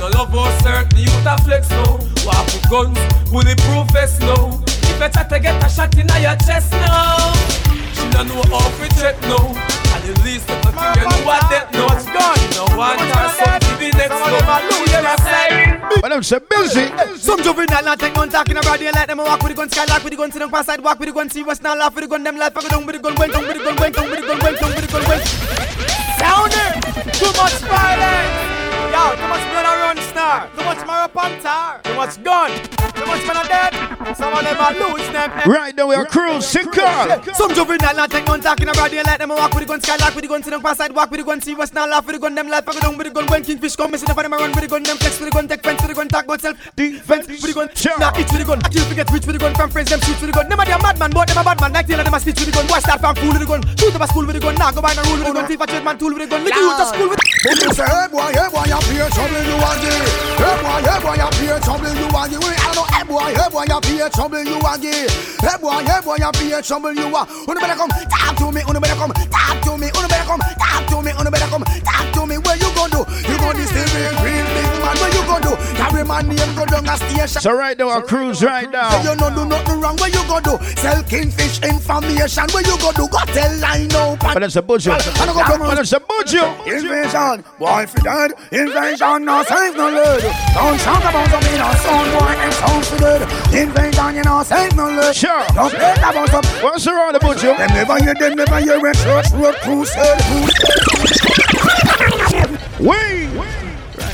No 0.00 0.06
love 0.16 0.34
or 0.34 0.52
certain 0.60 0.98
youth 0.98 1.26
a 1.32 1.36
flex 1.44 1.70
no. 1.70 1.98
Walk 2.26 2.46
with 2.52 2.68
guns, 2.68 3.00
bulletproof 3.32 3.88
vest 3.92 4.20
no. 4.20 4.60
If 4.66 5.00
you 5.00 5.08
try 5.08 5.24
to 5.24 5.38
get 5.40 5.64
a 5.64 5.68
shot 5.68 5.96
in 5.96 6.08
your 6.20 6.36
chest 6.44 6.72
now, 6.72 7.59
she 8.00 8.08
no 8.16 8.22
know 8.24 8.42
how 8.56 8.70
to 8.72 8.86
check 8.96 9.16
no. 9.28 9.38
And 9.92 10.02
the 10.08 10.14
least 10.24 10.48
of 10.48 10.58
the 10.64 10.72
thing 10.72 10.92
you 10.96 11.04
know 11.04 11.20
what 11.28 11.44
that 11.52 11.68
no. 11.72 11.84
What's 11.86 12.06
gone? 12.08 12.38
She 12.40 12.48
no 12.56 12.64
want 12.76 13.00
her 13.00 13.28
son 13.36 13.60
to 13.60 13.72
be 13.76 13.88
next 13.92 14.16
no. 14.16 14.40
Hear 14.88 15.02
me 15.04 15.14
say. 15.20 16.00
But 16.00 16.12
I'm 16.12 16.22
so 16.22 16.40
busy. 16.40 16.88
Some 17.18 17.42
juvenile 17.42 17.84
not 17.84 17.98
take 17.98 18.14
none 18.14 18.30
talking 18.30 18.56
about 18.56 18.80
you 18.80 18.90
like 18.92 19.06
them 19.06 19.20
a 19.20 19.24
walk 19.24 19.42
with 19.42 19.52
the 19.52 19.56
gun, 19.56 19.68
skylark 19.68 20.02
with 20.04 20.12
the 20.12 20.16
gun, 20.16 20.32
sit 20.32 20.38
down 20.38 20.50
past 20.50 20.66
side, 20.66 20.80
walk 20.80 20.98
with 20.98 21.08
the 21.08 21.14
gun, 21.14 21.28
see 21.28 21.42
what's 21.42 21.60
not 21.62 21.76
laugh 21.78 21.94
with 21.94 22.04
the 22.04 22.08
gun, 22.08 22.22
them 22.22 22.36
life, 22.38 22.56
I 22.56 22.62
go 22.62 22.68
down 22.68 22.86
with 22.86 22.96
the 22.96 23.02
gun, 23.02 23.14
went 23.16 23.32
down 23.32 23.46
with 23.46 23.58
the 23.58 23.64
gun, 23.64 23.76
went 23.76 23.94
down 23.96 24.10
with 24.10 24.20
the 24.20 24.26
gun, 24.26 24.38
went 24.40 24.58
down 24.58 24.70
with 24.74 24.86
the 24.86 24.92
gun, 24.92 25.08
went. 25.08 25.24
Sound 26.18 26.52
it! 26.52 26.69
Around 30.30 30.50
star, 30.50 30.50
too 30.56 30.64
much 30.64 30.78
Marapantar, 30.86 31.82
too 31.82 31.94
much 31.94 32.22
gun, 32.22 32.50
too 32.94 33.06
much 33.06 33.26
men 33.26 33.36
are 33.36 33.48
dead, 33.48 34.16
some 34.16 34.32
of 34.32 34.42
them 34.44 34.60
are 34.60 34.72
lose 34.72 35.08
them. 35.10 35.30
Right 35.46 35.74
now, 35.76 35.86
we 35.88 35.94
are 35.94 36.04
cruising 36.04 36.70
car. 36.70 37.22
Some 37.34 37.54
juvenile 37.54 37.96
not 37.96 38.10
take 38.10 38.26
none 38.26 38.40
talking 38.40 38.68
about 38.68 38.92
you 38.92 39.02
like 39.02 39.18
them 39.18 39.30
a 39.30 39.34
walk 39.34 39.52
with 39.54 39.64
the 39.64 39.66
gun, 39.66 39.80
skylark 39.80 40.14
with 40.14 40.22
the 40.22 40.28
gun, 40.28 40.42
sit 40.42 40.50
down 40.50 40.62
past 40.62 40.78
side, 40.78 40.92
walk 40.92 41.10
with 41.10 41.20
the 41.20 41.26
gun, 41.26 41.40
see 41.40 41.54
what's 41.54 41.72
not 41.72 41.88
laugh 41.88 42.06
with 42.06 42.16
the 42.16 42.20
gun, 42.20 42.34
them 42.34 42.48
life, 42.48 42.68
I 42.68 42.80
down 42.80 42.96
with 42.96 43.06
the 43.06 43.12
gun, 43.12 43.26
when 43.26 43.42
kingfish 43.42 43.76
come, 43.76 43.90
missing 43.90 44.08
the 44.08 44.14
them 44.14 44.32
a 44.32 44.36
run 44.36 44.52
with 44.52 44.60
the 44.60 44.68
gun, 44.68 44.82
them 44.82 44.96
flex 44.98 45.20
with 45.20 45.30
the 45.30 45.34
gun, 45.34 45.48
take 45.48 45.62
fence 45.62 45.80
with 45.82 45.88
the 45.88 45.94
gun, 45.94 46.08
talk 46.08 46.24
about 46.24 46.40
self 46.40 46.56
defense 46.76 47.26
with 47.26 47.42
the 47.42 47.52
gun, 47.52 47.68
nah 47.98 48.12
eat 48.18 48.30
with 48.30 48.38
the 48.38 48.44
gun, 48.44 48.60
I 48.64 48.68
kill 48.68 48.84
forget 48.84 49.10
rich 49.10 49.26
with 49.26 49.34
the 49.34 49.40
gun, 49.40 49.54
from 49.54 49.70
friends 49.70 49.90
them 49.90 50.00
shoot 50.00 50.20
with 50.20 50.30
the 50.30 50.36
gun, 50.36 50.48
them 50.48 50.60
a 50.60 50.64
them 50.64 50.82
madman, 50.82 51.10
but 51.10 51.28
them 51.28 51.38
a 51.38 51.44
bad 51.44 51.60
man, 51.60 51.72
like 51.72 51.86
Taylor 51.86 52.04
them 52.04 52.14
a 52.14 52.20
stitch 52.20 52.38
with 52.38 52.50
the 52.50 52.54
gun, 52.54 52.66
boy 52.66 52.78
start 52.78 53.00
from 53.00 53.16
fool 53.16 53.32
with 53.34 53.40
the 53.40 53.46
gun, 53.46 53.62
shoot 53.76 53.94
up 53.94 54.02
a 54.02 54.06
school 54.06 54.26
with 54.26 54.36
the 54.36 54.40
gun, 54.40 54.54
nah 54.54 54.70
go 54.70 54.80
buy 54.80 54.94
no 54.94 55.02
rule 55.02 55.18
with 55.18 55.26
the 55.26 55.32
gun, 55.32 55.46
thief 55.46 55.60
a 55.60 55.66
trade 55.66 55.84
man 55.84 55.98
tool 55.98 56.14
with 56.14 56.22
the 56.22 56.28
gun, 56.30 56.44
lick 56.44 56.54
you 56.54 56.70
to 56.70 56.86
school 56.86 57.08
with. 57.10 57.29
But 57.40 57.56
you 57.56 57.72
say, 57.72 57.88
hey 57.88 58.04
boy, 58.12 58.28
hey 58.36 58.52
boy, 58.52 58.68
you 58.68 58.76
pay 58.84 59.00
trouble 59.16 59.40
you 59.40 59.56
a 59.56 59.72
give. 59.80 60.12
Hey 60.36 60.60
boy, 60.60 60.76
hey 60.84 61.00
boy, 61.00 61.16
you 61.16 61.30
pay 61.40 61.56
trouble 61.64 61.88
you 61.88 62.04
a. 62.12 62.20
We 62.36 62.52
all 62.52 62.74
know, 62.76 62.84
hey 62.92 63.04
boy, 63.08 63.32
hey 63.32 63.48
boy, 63.48 63.64
you 63.64 63.80
pay 63.80 64.08
trouble 64.12 64.44
you 64.44 64.60
a 64.60 64.72
give. 64.76 65.08
Hey 65.40 65.56
boy, 65.56 65.80
hey 65.80 66.00
boy, 66.04 66.20
you 66.20 66.30
pay 66.36 66.60
trouble 66.60 66.92
you 66.92 67.08
a. 67.08 67.24
Unu 67.48 67.56
better 67.56 67.80
come 67.80 67.88
talk 68.12 68.36
to 68.36 68.52
me, 68.52 68.60
unu 68.68 68.76
better 68.76 68.92
come 69.00 69.12
talk 69.32 69.56
to 69.64 69.72
me, 69.80 69.88
unu 69.88 70.08
better 70.12 70.28
come 70.28 70.40
talk 70.60 70.84
to 70.92 71.00
me, 71.00 71.10
unu 71.16 71.30
better 71.32 71.48
come 71.48 71.64
talk 71.64 72.12
to 72.12 72.26
me. 72.28 72.36
Where 72.44 72.60
you 72.60 72.68
gonna 72.76 72.92
do? 72.92 73.08
You 73.24 73.36
gonna 73.40 73.56
the 73.56 73.88
real, 73.88 74.29
do? 76.04 76.10
Carry 76.10 76.28
name 76.28 76.54
go 76.56 76.64
down 76.66 76.88
a 76.88 76.96
station. 76.96 77.42
So 77.42 77.52
right 77.52 77.78
now, 77.78 77.88
our 77.90 78.02
cruise 78.02 78.42
right 78.42 78.70
now. 78.70 78.90
Say 78.90 79.10
you 79.10 79.16
no 79.16 79.30
do 79.34 79.44
nothing 79.44 79.80
wrong. 79.80 79.96
Where 79.96 80.08
you 80.08 80.22
gonna 80.26 80.58
do? 80.58 80.64
Sell 80.76 81.02
kingfish 81.02 81.62
information. 81.62 82.44
Where 82.52 82.62
you 82.62 82.76
gonna 82.78 82.96
do? 82.96 83.08
Go 83.08 83.18
tell 83.32 83.64
I 83.64 83.86
know. 83.86 84.16
But 84.20 84.42
it's 84.42 84.56
a 84.56 84.62
budget. 84.62 84.94
I 85.20 85.26
don't 85.26 85.34
go 85.34 85.42
come 85.42 85.60
But 85.60 85.78
it's 85.78 85.92
a 85.92 86.00
budget. 86.00 86.44
Invasion, 86.66 87.44
boy, 87.58 87.82
if 87.82 87.94
you 87.94 88.02
dead, 88.02 88.32
invasion, 88.52 89.24
no 89.24 89.42
save 89.44 89.76
no 89.76 89.90
lord. 89.90 90.22
Don't 90.54 90.80
talk 90.80 91.02
about 91.04 91.28
some 91.28 91.54
in 91.54 91.60
a 91.60 91.76
son, 91.76 92.06
boy, 92.18 92.34
and 92.38 92.54
sound 92.54 92.86
for 92.86 92.98
dead. 92.98 93.22
Invasion, 93.54 94.14
you 94.16 94.22
know, 94.22 94.42
save 94.42 94.76
no 94.76 94.88
lord. 94.88 95.14
Sure. 95.14 95.44
Don't 95.54 95.72
play 95.72 95.92
about 95.92 96.28
some. 96.30 96.44
What's 96.62 96.86
around 96.86 97.14
the 97.14 97.20
budget? 97.20 97.56
Them 97.58 97.70
never 97.74 98.02
hear, 98.02 98.14
them 98.14 98.36
never 98.36 98.60
hear 98.60 98.86
a 98.86 98.94
church 98.94 99.30
road 99.32 99.54
crusade. 99.62 100.20
We. 102.80 103.19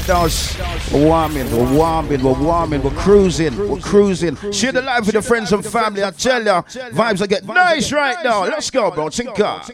Right 0.06 0.14
now, 0.20 0.26
it's- 0.26 0.56
we're 0.92 1.04
warming, 1.04 1.50
we're 1.50 1.76
warming, 1.76 2.22
we're 2.22 2.32
warming, 2.34 2.80
we're 2.80 2.90
cruising, 2.92 3.68
we're 3.68 3.80
cruising. 3.80 4.36
Share 4.52 4.70
the 4.70 4.80
life 4.82 5.04
with 5.06 5.14
your 5.14 5.22
friends 5.22 5.52
and 5.52 5.66
family. 5.66 6.04
I 6.04 6.12
tell 6.12 6.44
ya, 6.44 6.62
vibes 6.92 7.20
are 7.22 7.26
getting 7.26 7.52
nice 7.52 7.90
right 7.90 8.16
now. 8.22 8.44
Let's 8.44 8.70
go, 8.70 8.92
bro. 8.92 9.08
Think 9.10 9.34
car. 9.34 9.62
I 9.66 9.72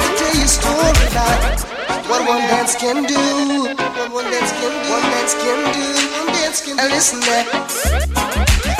can 0.00 0.16
tell 0.16 0.34
you 0.34 0.44
a 0.44 0.48
story 0.48 1.08
about 1.12 1.60
what 2.08 2.26
one 2.26 2.40
dance 2.48 2.74
can 2.76 3.04
do. 3.04 3.74
What 3.76 4.12
one 4.12 4.30
dance 4.30 4.52
can 4.52 4.72
do. 4.82 4.92
One 4.96 5.02
dance 5.12 5.34
can 5.34 5.60
do. 5.74 5.86
One 6.24 6.32
dance 6.32 6.60
can 6.64 6.76
do. 6.76 6.82
And 6.82 6.90
listen 6.90 7.20
there 7.20 7.44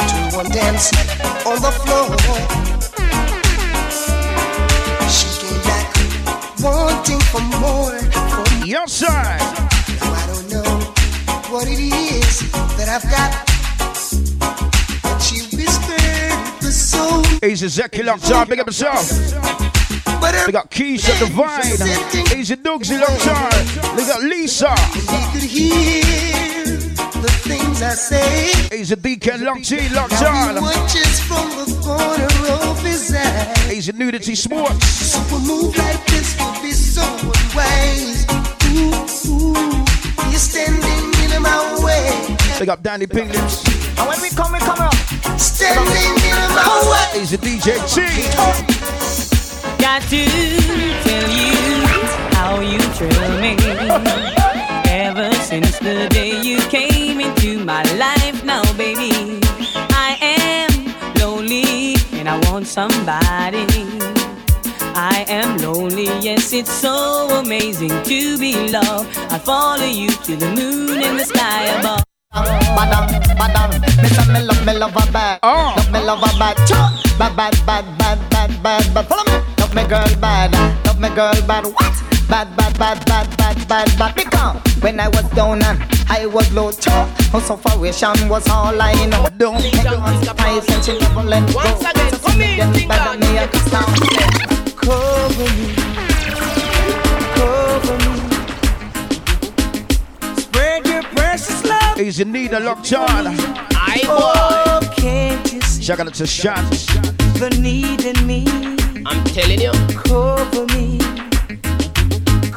to 0.08 0.36
one 0.36 0.48
dance 0.48 0.90
on 1.44 1.60
the 1.60 1.72
floor. 1.84 2.73
Wanting 6.64 7.20
for 7.30 7.42
more. 7.60 7.98
From 8.00 8.64
yes, 8.64 8.92
sir. 8.92 9.06
Though 9.06 10.16
I 10.20 10.24
don't 10.32 10.48
know 10.50 10.70
what 11.52 11.68
it 11.68 11.78
is 11.78 12.50
that 12.78 12.88
I've 12.88 13.06
got. 13.16 13.30
But 15.02 15.18
she 15.20 15.36
whispered 15.56 16.32
the 16.60 16.72
soul. 16.72 17.22
Easy 17.44 17.66
Zeki 17.66 18.04
locked 18.04 18.30
on, 18.32 18.48
big 18.48 18.60
up 18.60 18.66
yourself. 18.66 19.10
We 20.46 20.52
got 20.52 20.70
Keisha 20.70 21.18
Divine, 21.18 22.38
Easy 22.38 22.56
Dougsy 22.56 22.98
locked 22.98 23.28
on. 23.28 23.96
We 23.96 24.02
got 24.06 24.22
Lisa, 24.22 24.74
He 24.94 25.32
could 25.32 25.48
hear 25.48 26.43
the 27.24 27.32
things 27.48 27.82
I 27.82 27.94
say. 27.94 28.76
Easy 28.76 28.96
Deacon 28.96 29.44
locked 29.44 29.72
in, 29.72 29.92
locked 29.94 30.22
on. 30.22 30.60
watches 30.60 31.20
from 31.20 31.48
the 31.56 31.66
corner 31.82 32.28
of 32.68 32.82
his 32.82 33.14
eye. 33.14 33.72
Easy 33.72 33.92
Nudity 33.92 34.34
Sports. 34.34 34.86
So 34.86 35.18
a 35.36 35.38
move 35.40 35.76
like 35.76 36.04
this 36.06 36.36
would 36.38 36.62
be 36.62 36.72
so 36.72 37.02
unwise. 37.02 38.26
Ooh, 38.68 38.92
ooh, 39.30 39.84
you're 40.30 40.44
standing 40.52 41.04
in 41.24 41.42
my 41.42 41.60
way. 41.84 42.36
Big 42.58 42.68
up 42.68 42.82
Danny 42.82 43.06
Pinglets. 43.06 43.64
And 43.98 44.08
when 44.08 44.20
we 44.20 44.28
come, 44.30 44.52
we 44.52 44.58
come 44.58 44.80
up. 44.80 44.94
Standing 45.38 46.16
in 46.30 46.40
my 46.58 46.72
way. 46.90 47.22
Easy 47.22 47.38
DJ 47.38 47.68
T. 47.88 48.04
Got 49.80 50.02
to 50.12 50.24
tell 51.04 51.30
you 51.30 51.54
how 52.36 52.60
you 52.60 52.80
thrill 52.96 53.40
me. 53.40 53.56
Ever 54.86 55.32
since 55.34 55.78
the 55.80 56.08
day 56.08 56.40
you 56.40 56.60
came 56.68 56.93
into 57.44 57.64
my 57.64 57.82
life, 57.94 58.44
now, 58.44 58.62
baby, 58.74 59.38
I 59.92 60.16
am 60.20 60.70
lonely 61.20 61.94
and 62.12 62.28
I 62.28 62.38
want 62.50 62.66
somebody. 62.66 63.66
I 64.96 65.24
am 65.28 65.58
lonely, 65.58 66.08
yes, 66.20 66.52
it's 66.52 66.72
so 66.72 67.28
amazing 67.44 67.90
to 68.04 68.38
be 68.38 68.70
loved. 68.70 69.16
I 69.30 69.38
follow 69.38 69.84
you 69.84 70.10
to 70.10 70.36
the 70.36 70.48
moon 70.52 71.02
and 71.02 71.18
the 71.20 71.24
sky 71.24 71.64
above. 71.78 72.04
Badam, 72.32 73.04
badam, 73.36 74.02
me 74.02 74.08
say 74.08 74.32
me 74.32 74.40
love, 74.40 74.66
me 74.66 74.72
love 74.72 74.92
her 74.92 75.12
bad. 75.12 75.40
Oh. 75.42 75.74
Love 75.76 75.92
me 75.92 76.00
love 76.00 76.20
her 76.20 76.38
bad. 76.38 76.56
Choo. 76.66 77.18
Bad, 77.18 77.36
bad, 77.36 77.54
bad, 77.66 77.84
bad, 77.98 78.18
bad, 78.30 78.62
bad, 78.62 78.94
bad. 78.94 79.06
Follow 79.06 79.24
me. 79.24 79.44
Love 79.58 79.74
me 79.74 79.82
girl 79.86 80.20
bad. 80.20 80.52
Love 80.86 81.00
me 81.00 81.08
girl 81.10 81.34
bad. 81.46 81.66
What? 81.66 82.13
Bad, 82.28 82.56
bad, 82.56 82.78
bad, 82.78 83.04
bad, 83.06 83.36
bad, 83.36 83.68
bad, 83.68 83.98
bad. 83.98 84.14
Because 84.14 84.56
when 84.82 84.98
I 84.98 85.08
was 85.08 85.28
down 85.30 85.62
and 85.62 85.78
I 86.08 86.26
was 86.26 86.50
low, 86.52 86.72
choo. 86.72 86.90
Oh, 87.32 87.40
sufferation 87.44 88.28
was 88.28 88.48
all 88.48 88.80
I 88.80 88.94
know. 89.06 89.28
Don't 89.38 89.60
make 89.62 89.74
me 89.74 89.96
want 89.96 90.24
to 90.24 90.34
pay 90.34 90.58
attention, 90.58 90.98
never 91.00 91.22
let 91.22 91.46
go. 91.52 91.56
Once 91.56 91.80
again, 91.84 92.10
So 92.10 92.16
see 92.30 92.38
me 92.38 92.56
getting 92.56 92.88
better, 92.88 93.18
me 93.18 93.38
a 93.38 93.46
kiss 93.48 93.70
down. 93.70 93.84
Cover 94.74 95.48
me. 95.54 95.74
Cover 97.36 97.98
me. 97.98 98.12
Spread 100.40 100.86
your 100.86 101.02
precious 101.14 101.64
love. 101.64 102.00
Easy 102.00 102.24
Nina 102.24 102.58
locked 102.60 102.92
on. 102.94 103.26
I 103.76 104.00
Oh, 104.06 104.80
can't 104.96 105.52
you 105.52 105.60
see 105.62 105.82
Shout 105.82 106.00
out 106.00 106.12
to 106.14 106.26
Shan. 106.26 106.64
the 107.38 107.56
need 107.60 108.04
in 108.04 108.26
me? 108.26 108.44
I'm 109.06 109.22
telling 109.24 109.60
you. 109.60 109.72
Cover 109.94 110.66
me. 110.74 110.98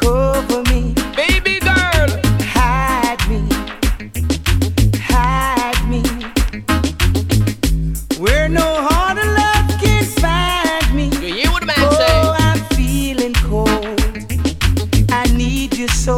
Me. 0.07 0.93
Baby 1.15 1.59
girl. 1.59 2.09
Hide 2.55 3.23
me. 3.27 3.41
Hide 4.99 5.83
me. 5.89 6.01
Where 8.17 8.47
no 8.47 8.61
heart 8.87 9.17
love 9.17 9.69
can 9.81 10.05
find 10.05 10.95
me. 10.95 11.05
You 11.05 11.33
hear 11.35 11.51
what 11.51 11.59
the 11.59 11.65
man 11.65 11.75
oh. 11.79 11.97
Oh, 11.99 12.35
I'm 12.37 12.59
feeling 12.77 13.33
cold. 13.33 13.99
I 15.11 15.25
need 15.35 15.77
you 15.77 15.87
so. 15.89 16.17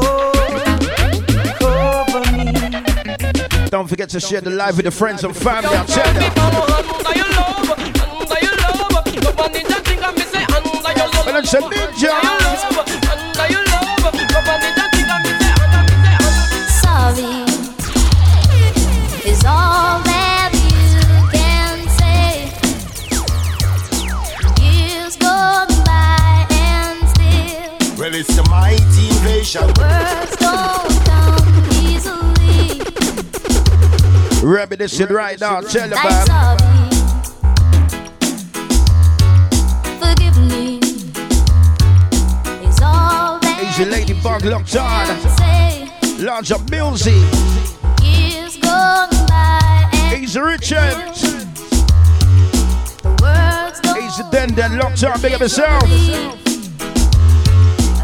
Me. 2.32 3.70
Don't 3.70 3.88
forget 3.88 4.10
to 4.10 4.20
share 4.20 4.42
the 4.42 4.52
live 4.52 4.76
with 4.76 4.86
the 4.86 4.92
friends 4.92 5.24
and 5.24 5.36
family. 5.36 5.76
I'll 5.76 5.86
check 5.86 6.06
that. 6.16 6.36
And 11.28 11.38
it's 11.38 11.54
a 11.54 11.62
big. 11.70 13.29
Mighty 29.56 29.70
invasion. 29.70 29.74
words 29.78 30.36
don't 30.38 31.06
come 31.06 31.48
easily. 31.84 32.82
Rabbi, 34.48 34.76
this 34.76 34.96
shit 34.96 35.10
right 35.10 35.40
now. 35.40 35.62
Tell 35.62 35.90
you, 35.90 35.96
I'm 35.96 36.10
man. 36.10 36.26
sorry. 36.28 36.60
Forgive 40.00 40.38
me. 40.38 40.80
Is 42.68 42.80
all 42.82 43.40
that 43.40 43.60
Easy 43.64 43.86
Ladybug 43.86 44.46
locked 44.46 44.76
on. 44.76 45.08
say. 45.38 45.90
Launch 46.20 46.52
up 46.52 46.70
music. 46.70 47.14
Years 48.04 48.58
gone 48.58 49.10
by 49.28 49.90
and 49.94 50.24
Easy 50.24 50.40
Richard. 50.40 50.78
Eh? 50.78 51.46
words 53.22 53.80
don't 53.82 54.04
Easy 54.04 54.24
Den 54.32 54.54
Den 54.54 54.78
locked 54.78 55.04
on. 55.04 55.20
Big 55.22 55.34
up 55.34 55.42
yourself. 55.42 55.84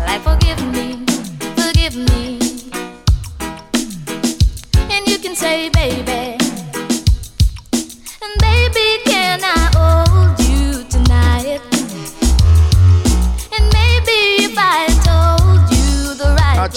Like 0.05 0.21
forgive 0.21 0.62
me, 0.71 0.94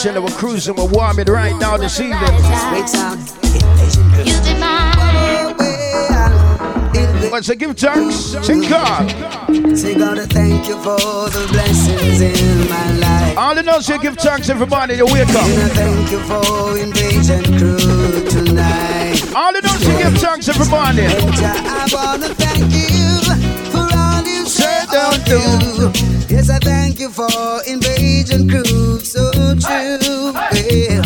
the 0.02 0.10
right 0.12 0.14
I 0.14 0.14
tell 0.14 0.14
you, 0.14 0.22
we're 0.22 0.38
cruising, 0.38 0.76
we're 0.76 0.88
warming 0.88 1.26
right 1.26 1.56
now 1.58 1.76
this 1.76 2.00
evening. 2.00 2.18
Great 2.70 2.88
sound. 2.88 3.20
You'll 4.24 4.44
be 4.44 4.54
mine. 4.60 4.94
Let's 7.30 7.54
give 7.54 7.76
thanks. 7.76 8.16
Sing 8.46 8.62
God. 8.68 9.08
Say 9.76 9.94
gotta 9.94 10.26
thank 10.26 10.66
you 10.66 10.76
for 10.82 10.98
the 11.30 11.46
blessings 11.52 12.20
in 12.20 12.68
my 12.68 12.92
life. 12.98 13.38
All 13.38 13.54
the 13.54 13.62
know 13.62 13.80
say 13.80 13.98
give 13.98 14.16
thanks 14.16 14.48
everybody 14.48 14.94
you 14.94 15.06
wake 15.06 15.28
I 15.28 15.40
up. 15.40 15.46
thank 15.72 16.10
you 16.10 16.20
for 16.20 16.78
invasion 16.78 17.44
crew 17.58 18.28
tonight. 18.28 19.22
All 19.36 19.52
the 19.52 19.60
know 19.62 19.76
say 19.78 19.98
give 20.02 20.20
thanks 20.20 20.48
everybody. 20.48 21.06
I 21.06 21.88
wanna 21.92 22.34
thank 22.34 22.72
you 22.72 23.20
for 23.70 23.86
all 23.96 24.22
you 24.24 24.46
said 24.46 24.88
do. 25.24 26.17
Yes, 26.28 26.50
I 26.50 26.58
thank 26.58 27.00
you 27.00 27.10
for 27.10 27.28
invasion 27.66 28.48
crew, 28.48 29.00
so 29.00 29.30
true. 29.32 30.32
Yeah. 30.52 31.02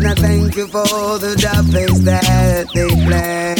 And 0.00 0.06
I 0.06 0.14
thank 0.14 0.56
you 0.56 0.66
for 0.66 1.18
the 1.18 1.36
plays 1.70 2.02
that 2.04 2.66
they 2.74 2.88
play. 3.04 3.59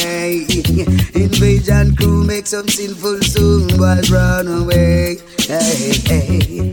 Invasion 0.71 1.97
crew 1.97 2.25
make 2.25 2.47
some 2.47 2.69
sinful 2.69 3.21
soon 3.23 3.67
boys 3.77 4.11
run 4.11 4.47
away. 4.47 5.19
Hey, 5.39 5.93
hey. 6.07 6.73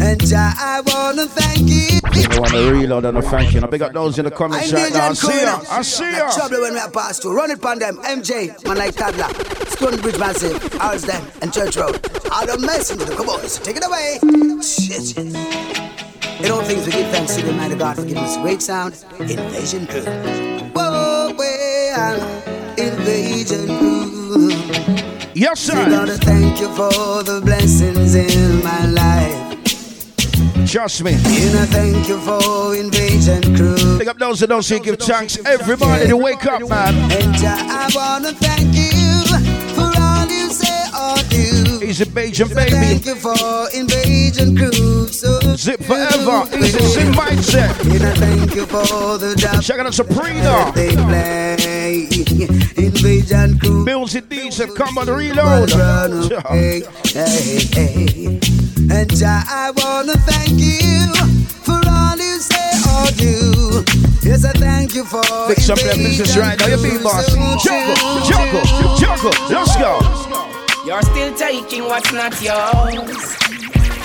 And 0.00 0.20
Jah, 0.26 0.52
I 0.56 0.82
wanna 0.86 1.26
thank 1.26 1.68
you. 1.68 1.98
I 2.04 2.40
want 2.40 2.52
to 2.52 2.72
reload 2.72 3.04
and 3.06 3.18
a 3.18 3.22
thank 3.22 3.54
you. 3.54 3.60
I 3.60 3.66
big 3.66 3.82
up 3.82 3.92
those 3.92 4.18
in 4.18 4.26
the 4.26 4.30
comments 4.30 4.72
right 4.72 4.92
now. 4.92 5.08
I 5.08 5.12
see 5.14 5.40
ya. 5.42 5.60
I 5.70 5.82
see 5.82 6.12
ya. 6.12 6.30
Trouble 6.30 6.60
when 6.60 6.74
we 6.74 6.78
are 6.78 6.90
passed 6.90 7.22
through. 7.22 7.36
Run 7.36 7.50
it 7.50 7.60
pon 7.60 7.78
them. 7.78 7.96
MJ, 7.98 8.64
man 8.66 8.76
like 8.76 8.94
Toddler. 8.94 9.32
Stone 9.66 10.00
Bridge 10.00 10.18
Massive. 10.18 10.80
Ours 10.80 11.02
them. 11.02 11.24
And 11.42 11.52
Church 11.52 11.76
Road. 11.76 11.98
All 12.30 12.46
the 12.46 12.58
messing 12.64 12.98
with 12.98 13.08
the 13.08 13.16
on. 13.16 13.64
Take 13.64 13.76
it 13.76 13.86
away. 13.86 14.18
Shit, 14.62 15.06
shit. 15.16 16.44
In 16.44 16.52
all 16.52 16.62
things 16.62 16.86
we 16.86 16.92
give 16.92 17.10
thanks 17.10 17.34
to 17.36 17.42
the 17.42 17.52
mighty 17.52 17.74
God 17.74 17.96
for 17.96 18.04
giving 18.04 18.22
us 18.22 18.36
a 18.36 18.40
great 18.40 18.62
sound. 18.62 18.94
Invasion 19.18 19.86
crew. 19.86 20.02
Whoa, 20.72 21.34
well, 21.36 22.57
Yes, 25.34 25.60
sir. 25.60 25.84
We 25.84 25.90
gotta 25.90 26.16
thank 26.18 26.60
you 26.60 26.68
for 26.74 27.22
the 27.22 27.40
blessings 27.44 28.14
in 28.14 28.62
my 28.62 28.86
life. 28.86 29.48
Trust 30.70 31.02
me. 31.02 31.12
And 31.12 31.56
I 31.58 31.66
thank 31.66 32.08
you 32.08 32.18
for 32.20 32.74
invasion 32.76 33.56
crew. 33.56 33.98
Big 33.98 34.08
up 34.08 34.18
those 34.18 34.40
that 34.40 34.48
don't 34.48 34.62
say 34.62 34.80
give 34.80 34.98
thanks. 34.98 35.38
Everybody 35.46 36.08
to 36.08 36.16
wake 36.16 36.44
up, 36.44 36.60
man. 36.68 36.94
And 37.12 37.36
I 37.36 37.88
wanna 37.94 38.32
thank 38.34 38.74
you 38.74 39.24
for 39.74 39.90
all 40.02 40.26
you 40.26 40.50
say 40.50 40.84
or 40.92 41.16
do. 41.30 41.67
Easy 41.88 42.04
Bajan 42.04 42.48
Thank 42.52 43.06
you 43.06 43.14
for 43.14 43.32
invasion 43.72 44.54
crew. 44.54 45.08
So 45.08 45.40
Zip 45.56 45.82
forever. 45.82 46.44
Easy 46.54 46.84
Zip 46.84 47.14
mindset. 47.14 47.80
And 47.80 48.04
I 48.04 48.12
thank 48.12 48.54
you 48.54 48.66
for 48.66 49.16
the 49.16 49.34
job 49.34 49.62
Check 49.62 49.78
out 49.78 49.86
the 49.86 49.92
Sabrina. 49.92 50.70
they 50.74 50.94
play. 50.94 52.04
Invasion 52.76 53.58
crew. 53.58 53.86
Music 53.86 54.28
decent. 54.28 54.76
Come 54.76 54.98
on, 54.98 55.06
reload. 55.06 55.70
Hey, 56.50 56.82
hey. 57.06 58.38
And 58.92 59.22
I 59.24 59.72
wanna 59.74 60.12
thank 60.28 60.60
you 60.60 61.08
for 61.64 61.80
all 61.88 62.18
you 62.18 62.38
say 62.38 62.68
or 62.84 63.08
do. 63.16 64.28
Yes, 64.28 64.44
I 64.44 64.52
thank 64.52 64.94
you 64.94 65.04
for 65.04 65.22
Fix 65.48 65.70
up 65.70 65.78
that 65.78 65.96
business 65.96 66.36
right 66.36 66.60
now. 66.60 66.66
You 66.66 66.82
be 66.82 67.02
boss. 67.02 67.32
Juggle, 67.64 67.96
juggle, 68.28 68.96
juggle. 68.98 69.32
Let's 69.48 69.76
go. 69.78 70.47
You're 70.88 71.02
still 71.02 71.34
taking 71.36 71.84
what's 71.84 72.10
not 72.14 72.32
yours. 72.40 73.36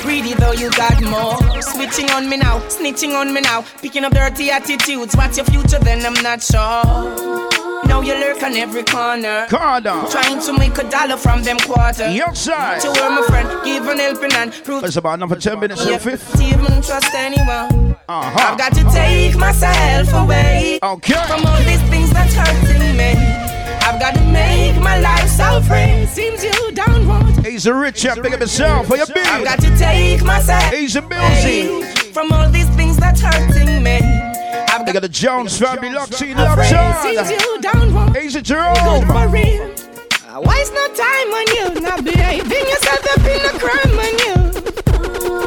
Greedy 0.01 0.33
though 0.33 0.51
you 0.51 0.69
got 0.71 1.01
more. 1.01 1.39
Switching 1.61 2.09
on 2.11 2.27
me 2.29 2.35
now, 2.35 2.59
snitching 2.67 3.15
on 3.15 3.33
me 3.33 3.39
now. 3.39 3.61
Picking 3.81 4.03
up 4.03 4.11
dirty 4.11 4.51
attitudes. 4.51 5.15
What's 5.15 5.37
your 5.37 5.45
future 5.45 5.79
then? 5.79 6.05
I'm 6.05 6.21
not 6.21 6.43
sure. 6.43 6.83
Now 7.85 8.01
you 8.01 8.13
lurk 8.15 8.43
on 8.43 8.53
every 8.57 8.83
corner. 8.83 9.47
Corner. 9.49 10.03
Trying 10.11 10.41
to 10.41 10.51
make 10.57 10.77
a 10.77 10.89
dollar 10.89 11.15
from 11.15 11.43
them 11.43 11.57
quarter. 11.59 12.09
Yes, 12.09 12.41
sir. 12.41 12.79
To 12.81 12.91
where 12.91 13.09
my 13.11 13.21
friend, 13.27 13.47
give 13.63 13.87
an 13.87 13.99
helping 13.99 14.31
hand. 14.31 14.51
Prove 14.65 14.83
It's 14.83 14.97
about 14.97 15.13
another 15.15 15.37
10 15.37 15.59
minutes 15.61 15.85
and 15.85 16.01
fifth. 16.01 16.41
even 16.41 16.81
trust 16.81 17.13
anyone. 17.13 17.95
Uh-huh. 18.09 18.51
I've 18.51 18.57
got 18.57 18.73
to 18.73 18.83
take 18.91 19.37
myself 19.37 20.13
away 20.13 20.79
Okay. 20.83 21.13
from 21.27 21.45
all 21.45 21.57
these 21.63 21.81
things 21.89 22.11
that's 22.11 22.33
hurting 22.33 22.97
me. 22.97 23.22
I've 23.85 23.99
got 23.99 24.15
to 24.15 24.21
make 24.31 24.81
my 24.81 24.97
life 24.99 25.27
so 25.29 25.61
free. 25.61 26.05
Seems 26.05 26.43
you 26.43 26.71
don't 26.71 27.07
want. 27.07 27.45
He's 27.45 27.65
a 27.65 27.73
rich 27.73 28.01
chap. 28.01 28.21
Big 28.21 28.33
up 28.33 28.39
yourself 28.39 28.87
for 28.87 28.95
your 28.95 29.05
I've 29.15 29.43
got 29.43 29.59
to 29.59 29.77
take 29.77 30.23
myself 30.23 30.63
He's 30.73 30.95
a 30.95 31.01
away 31.01 31.83
from 32.13 32.31
all 32.31 32.49
these 32.49 32.69
things 32.75 32.95
that's 32.97 33.19
hurting 33.21 33.83
me. 33.83 33.99
I've 34.01 34.85
They 34.85 34.93
got 34.93 34.93
got 34.93 35.01
the 35.01 35.09
Jones 35.09 35.57
family 35.59 35.89
locked 35.91 36.21
in, 36.21 36.35
to 36.37 36.63
Seems 37.01 37.29
you 37.29 37.61
don't 37.61 37.93
want. 37.93 38.17
He's 38.17 38.35
a 38.35 38.39
Good 38.39 38.45
Jerome. 38.45 39.05
for 39.05 39.27
real. 39.27 39.69
Waste 40.41 40.73
no 40.73 40.87
time 40.95 41.29
on 41.39 41.47
you, 41.55 41.81
not 41.81 42.03
behaving 42.03 42.65
yourself 42.71 43.05
up 43.11 43.19
in 43.19 43.41
a 43.45 43.59
crime 43.59 43.99
on 43.99 44.13
you. 44.23 44.35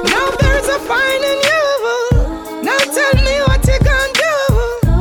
Now 0.04 0.30
there's 0.40 0.68
a 0.68 0.78
fine 0.86 1.24
in 1.24 1.38
you. 1.50 2.62
Now 2.62 2.78
tell 2.78 3.14
me 3.24 3.40
what 3.48 3.66
you 3.66 3.78
gonna 3.82 4.12
do. 4.14 4.34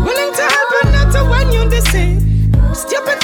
Willing 0.08 0.34
to 0.34 0.42
help 0.42 0.72
and 0.84 0.92
not 0.94 1.12
to 1.14 1.24
want 1.30 1.54
you 1.54 1.70
to 1.70 1.82
see. 1.92 2.18
Stupid 2.74 3.15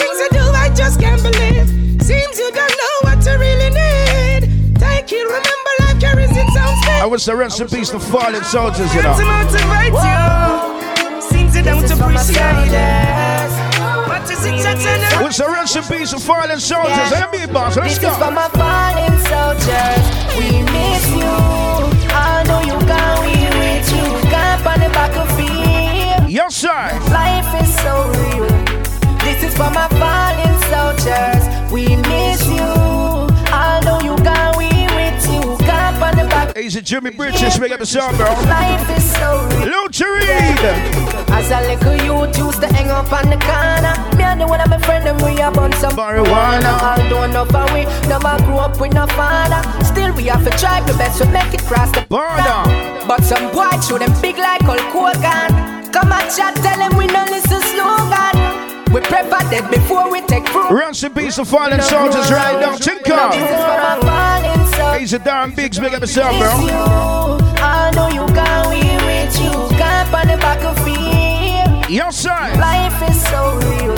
Seems 2.11 2.37
you 2.39 2.51
don't 2.51 2.75
know 2.83 2.95
what 3.07 3.25
you 3.25 3.39
really 3.39 3.69
need. 3.71 4.41
Take 4.75 5.11
it, 5.13 5.23
remember 5.23 5.71
life 5.79 5.99
carries 6.01 6.35
its 6.35 6.55
own 6.59 6.75
speed. 6.83 6.99
I 6.99 7.05
was 7.05 7.23
the 7.23 7.35
rest 7.37 7.61
in 7.61 7.67
peace 7.69 7.89
to 7.91 7.99
fallen 8.01 8.43
soldiers, 8.43 8.93
you 8.93 9.01
To 9.01 9.07
know. 9.07 9.31
motivate 9.31 9.95
you. 9.95 11.21
Seems 11.31 11.55
you 11.55 11.63
don't 11.63 11.89
appreciate 11.89 12.67
it. 12.67 13.51
But 14.11 14.29
you 14.29 14.35
see, 14.35 14.59
such 14.59 14.83
an 14.85 15.23
What's 15.23 15.37
the 15.37 15.47
rest 15.47 15.77
in 15.77 15.83
fallen 16.19 16.59
soldiers? 16.59 17.11
Let 17.11 17.31
me 17.31 17.45
boss. 17.45 17.77
Let's 17.77 17.97
This 17.97 18.03
is 18.11 18.17
for 18.17 18.31
my 18.31 18.49
fallen 18.59 19.15
soldiers. 19.31 20.03
We 20.35 20.67
miss 20.67 21.07
you. 21.15 21.31
I 22.11 22.43
know 22.45 22.59
you 22.59 22.75
gone, 22.91 23.23
we 23.23 23.39
with 23.55 23.87
you. 23.95 24.29
Camp 24.29 24.65
on 24.67 24.79
the 24.83 24.89
back 24.89 25.15
of 25.15 25.29
battlefield. 25.31 26.29
Yes, 26.29 26.55
sir. 26.55 26.83
Life 27.07 27.51
is 27.63 27.71
so 27.79 27.93
real. 28.19 28.49
This 29.23 29.43
is 29.47 29.53
for 29.55 29.71
my 29.71 29.87
fallen 29.95 30.59
soldiers. 30.59 30.70
We 31.71 31.95
miss 31.95 32.45
you. 32.45 32.61
I 33.49 33.81
know 33.83 33.99
you 34.01 34.15
gone, 34.23 34.55
we 34.57 34.69
with 34.93 35.25
you. 35.33 35.57
Camp 35.65 36.01
on 36.01 36.15
the 36.15 36.29
back. 36.29 36.53
battlefield. 36.53 36.65
Easy 36.65 36.81
Jimmy 36.81 37.09
Bridges. 37.09 37.57
Big 37.57 37.71
up 37.71 37.79
yourself, 37.79 38.15
bro. 38.17 38.27
Life 38.45 38.97
is 38.97 39.11
so 39.15 39.47
real. 39.65 39.71
As 41.33 41.49
a 41.49 41.61
little 41.61 41.95
youth 42.05 42.37
used 42.37 42.61
to 42.61 42.67
hang 42.67 42.89
up 42.89 43.11
on 43.11 43.29
the 43.29 43.37
corner 43.37 43.93
Me 44.15 44.23
and 44.23 44.39
the 44.39 44.47
one 44.47 44.61
of 44.61 44.69
my 44.69 44.77
friend 44.77 45.05
them 45.05 45.17
we 45.17 45.41
a 45.41 45.49
bun 45.49 45.73
some 45.73 45.93
Marijuana. 45.93 46.71
Although 46.81 47.23
enough 47.23 47.55
of 47.55 47.73
we 47.73 47.83
never 48.07 48.37
grew 48.45 48.57
up 48.57 48.79
with 48.79 48.93
no 48.93 49.07
father 49.07 49.61
Still 49.83 50.13
we 50.13 50.25
have 50.25 50.43
to 50.43 50.51
try 50.57 50.81
the 50.81 50.93
best 50.93 51.17
to 51.21 51.25
make 51.31 51.53
it 51.53 51.61
cross 51.61 51.91
the 51.91 52.05
border 52.09 52.61
But 53.07 53.23
some 53.23 53.51
boy 53.51 53.71
show 53.81 53.97
them 53.97 54.13
big 54.21 54.37
like 54.37 54.61
Hulk 54.61 54.79
Hogan 54.93 55.91
Come 55.91 56.11
and 56.11 56.29
chat 56.35 56.55
tell 56.57 56.77
them 56.77 56.95
we 56.95 57.07
no 57.07 57.25
listen 57.25 57.61
slogan 57.61 58.60
We 58.93 58.99
prefer 58.99 59.39
dead 59.49 59.71
before 59.71 60.11
we 60.11 60.21
take 60.21 60.47
fruit. 60.49 60.69
Rest 60.71 61.03
in 61.03 61.13
peace 61.13 61.35
to 61.35 61.45
fallen 61.45 61.81
soldiers 61.81 62.29
right 62.29 62.59
now. 62.59 62.75
Tinker. 62.75 63.31
He's 64.99 65.13
a 65.13 65.19
darn 65.19 65.55
Biggs, 65.55 65.79
big 65.79 65.93
up 65.93 66.01
yourself, 66.01 66.37
bro. 66.37 66.49
I 67.63 67.91
know 67.95 68.07
you 68.09 68.25
can't 68.33 68.67
we 68.69 68.81
with 69.05 69.39
you. 69.39 69.77
Camp 69.77 70.13
on 70.13 70.27
the 70.27 70.37
back 70.37 70.61
of 70.63 70.77
fear. 70.83 71.89
Yes, 71.89 72.17
sir. 72.17 72.29
Life 72.59 73.09
is 73.09 73.21
so 73.27 73.55
real. 73.59 73.95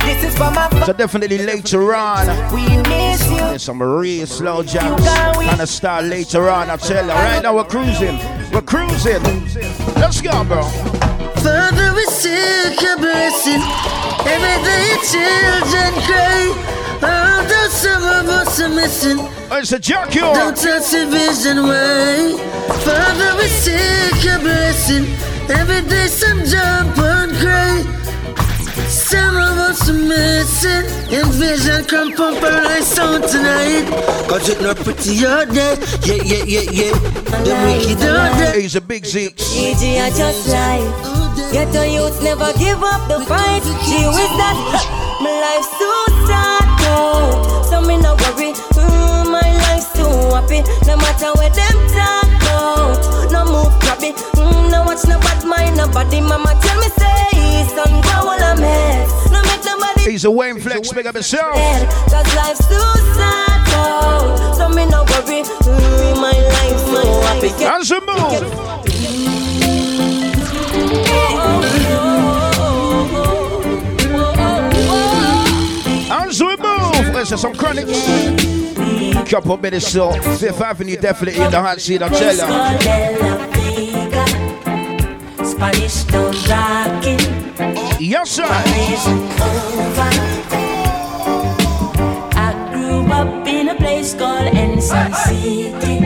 This 0.00 0.24
is 0.24 0.34
for 0.36 0.50
my 0.50 0.68
So 0.86 0.92
definitely 0.92 1.38
later 1.38 1.94
on. 1.94 2.26
We 2.52 2.66
miss 2.88 3.30
you. 3.30 3.36
There's 3.36 3.62
some 3.62 3.82
real 3.82 4.26
slow 4.26 4.62
jams. 4.62 5.04
Gonna 5.04 5.66
start 5.66 6.04
later 6.04 6.48
on. 6.48 6.70
I 6.70 6.76
tell 6.76 7.04
you. 7.04 7.12
Right 7.12 7.42
now 7.42 7.54
we're 7.54 7.64
cruising. 7.64 8.18
We're 8.52 8.62
cruising. 8.62 9.22
Let's 9.96 10.20
go, 10.20 10.44
bro. 10.44 10.62
Father, 11.44 11.94
we 11.94 12.04
seek 12.06 12.80
your 12.80 12.96
blessing. 12.98 14.03
Every 14.26 14.56
day 14.64 14.88
children 15.12 15.92
cry. 16.06 16.74
Although 17.02 17.68
some 17.68 18.02
of 18.02 18.28
us 18.28 18.60
are 18.60 18.68
missing. 18.68 19.18
Oh, 19.50 19.58
it's 19.58 19.72
a 19.72 19.78
jockey. 19.78 20.20
Don't 20.20 20.56
touch 20.56 20.90
the 20.90 21.06
vision 21.06 21.68
way. 21.68 22.36
Father, 22.84 23.36
we 23.38 23.46
seek 23.48 24.24
your 24.24 24.38
blessing. 24.40 25.04
Every 25.50 25.82
day 25.88 26.06
some 26.06 26.42
jump 26.44 26.96
and 26.98 27.32
cry. 27.36 27.82
Some 28.88 29.36
of 29.36 29.58
us 29.68 29.88
are 29.90 29.92
missing. 29.92 30.84
Invasion 31.12 31.84
come 31.84 32.12
pump 32.14 32.42
a 32.42 32.50
nice 32.50 32.86
sound 32.86 33.24
tonight. 33.24 33.84
Cause 34.28 34.48
it's 34.48 34.60
not 34.60 34.76
pretty 34.76 35.26
out 35.26 35.48
there. 35.48 35.76
Yeah, 36.02 36.22
yeah, 36.24 36.44
yeah, 36.44 36.70
yeah. 36.70 36.92
The 37.44 37.54
wicked 37.66 38.02
out 38.04 38.38
there. 38.38 38.60
He's 38.60 38.76
a 38.76 38.80
big 38.80 39.04
Zeke. 39.04 39.38
EG 39.38 40.00
I 40.00 40.10
just 40.16 40.48
life. 40.48 41.23
Get 41.54 41.70
the 41.72 41.88
youth 41.88 42.20
never 42.20 42.52
give 42.58 42.82
up 42.82 43.06
the 43.06 43.24
fight. 43.30 43.62
She 43.86 44.02
with 44.10 44.34
that. 44.42 44.58
My 45.22 45.30
life's 45.30 45.70
too 45.78 46.02
sad 46.26 46.66
out. 46.90 47.62
So 47.70 47.80
me 47.80 47.96
no 47.96 48.18
worry. 48.18 48.50
Mm, 48.74 49.30
my 49.30 49.46
life's 49.62 49.86
too 49.94 50.02
happy. 50.34 50.66
No 50.84 50.96
matter 50.96 51.30
where 51.38 51.54
them 51.54 51.78
talk 51.94 52.42
out. 52.58 53.30
No 53.30 53.44
move 53.46 53.72
grabby. 53.78 54.10
Mm, 54.34 54.72
no 54.72 54.82
watch 54.82 55.06
no 55.06 55.20
bad 55.20 55.46
mind 55.46 55.76
nobody. 55.76 56.20
Mama 56.20 56.58
tell 56.60 56.76
me 56.80 56.88
say, 56.98 57.70
son, 57.70 58.02
go 58.02 58.34
all 58.34 58.42
a 58.50 58.56
mess. 58.58 59.30
No 59.30 59.40
make 59.42 59.64
nobody. 59.64 60.10
He's 60.10 60.24
a 60.24 60.32
Wayne 60.32 60.58
Flex, 60.58 60.92
big 60.92 61.06
up 61.06 61.14
yourself. 61.14 61.54
Cause 62.10 62.34
life's 62.34 62.66
too 62.66 62.93
have 77.30 77.40
some 77.40 77.54
chronics. 77.54 77.90
Couple 79.30 79.56
minutes 79.56 79.88
so 79.88 80.12
Fifth 80.12 80.60
Avenue 80.60 80.96
definitely 80.96 81.40
in 81.42 81.50
the 81.50 81.60
hot 81.60 81.80
seat, 81.80 82.02
I 82.02 82.08
tell 82.08 82.36
ya. 82.36 82.46
Spanish 85.44 86.04
town 86.04 86.34
rocking. 86.48 87.20
Yes, 88.00 88.30
sir. 88.30 88.44
I 92.36 92.52
grew 92.72 93.06
up 93.12 93.46
in 93.46 93.68
a 93.70 93.74
place 93.74 94.14
called 94.14 94.54
Ensign 94.54 95.14
City. 95.14 95.98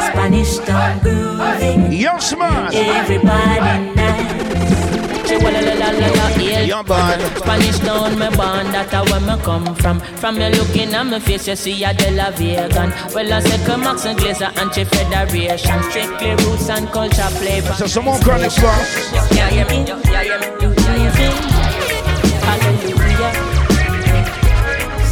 Spanish 0.00 0.58
town 0.58 0.98
grooving. 1.00 1.92
Yes, 1.92 2.34
man. 2.36 2.74
Everybody 2.74 3.97
Yeah, 6.68 6.82
man. 6.82 7.36
Spanish 7.36 7.78
town, 7.78 8.18
me 8.18 8.28
born, 8.36 8.70
that's 8.72 9.10
where 9.10 9.20
me 9.20 9.42
come 9.42 9.74
from. 9.76 10.00
From 10.00 10.36
you 10.36 10.48
looking 10.48 10.92
at 10.92 11.04
my 11.04 11.18
face, 11.18 11.48
you 11.48 11.56
see 11.56 11.82
a 11.84 11.94
De 11.94 12.10
La 12.10 12.30
Vegan. 12.30 12.92
Well, 13.14 13.32
I 13.32 13.40
say 13.40 13.76
Max 13.76 14.04
and 14.04 14.18
Glazer, 14.18 14.54
Anti 14.58 14.84
Federation. 14.84 15.82
Strictly 15.84 16.30
roots 16.44 16.68
and 16.68 16.88
culture 16.88 17.30
flavor. 17.38 17.72
So 17.72 17.86
some 17.86 18.04
more 18.04 18.18
chronics, 18.20 18.58
bro. 18.58 18.68
Yeah, 19.32 19.50
yeah, 19.50 19.64
me, 19.68 19.84
yeah, 19.86 20.22
yeah, 20.22 20.38
me, 20.38 20.46
yeah, 20.60 20.96
yeah, 20.96 21.12
me. 21.18 21.28
Hallelujah. 22.44 23.32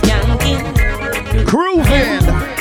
Skanking. 0.03 1.47
Grooving. 1.47 2.56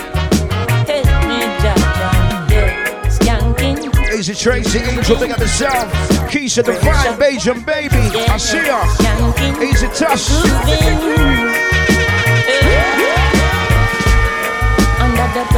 Easy 4.18 4.34
Tracy, 4.34 4.80
Angel, 4.80 5.20
big 5.20 5.32
up 5.32 5.39
yourself. 5.39 5.91
Keisha 6.32 6.63
Divine, 6.63 7.18
Bajan 7.20 7.66
Baby. 7.66 7.97
I 8.30 8.38
see 8.38 8.66
ya. 8.66 8.82
Easy 9.61 9.88
Touch. 9.88 10.22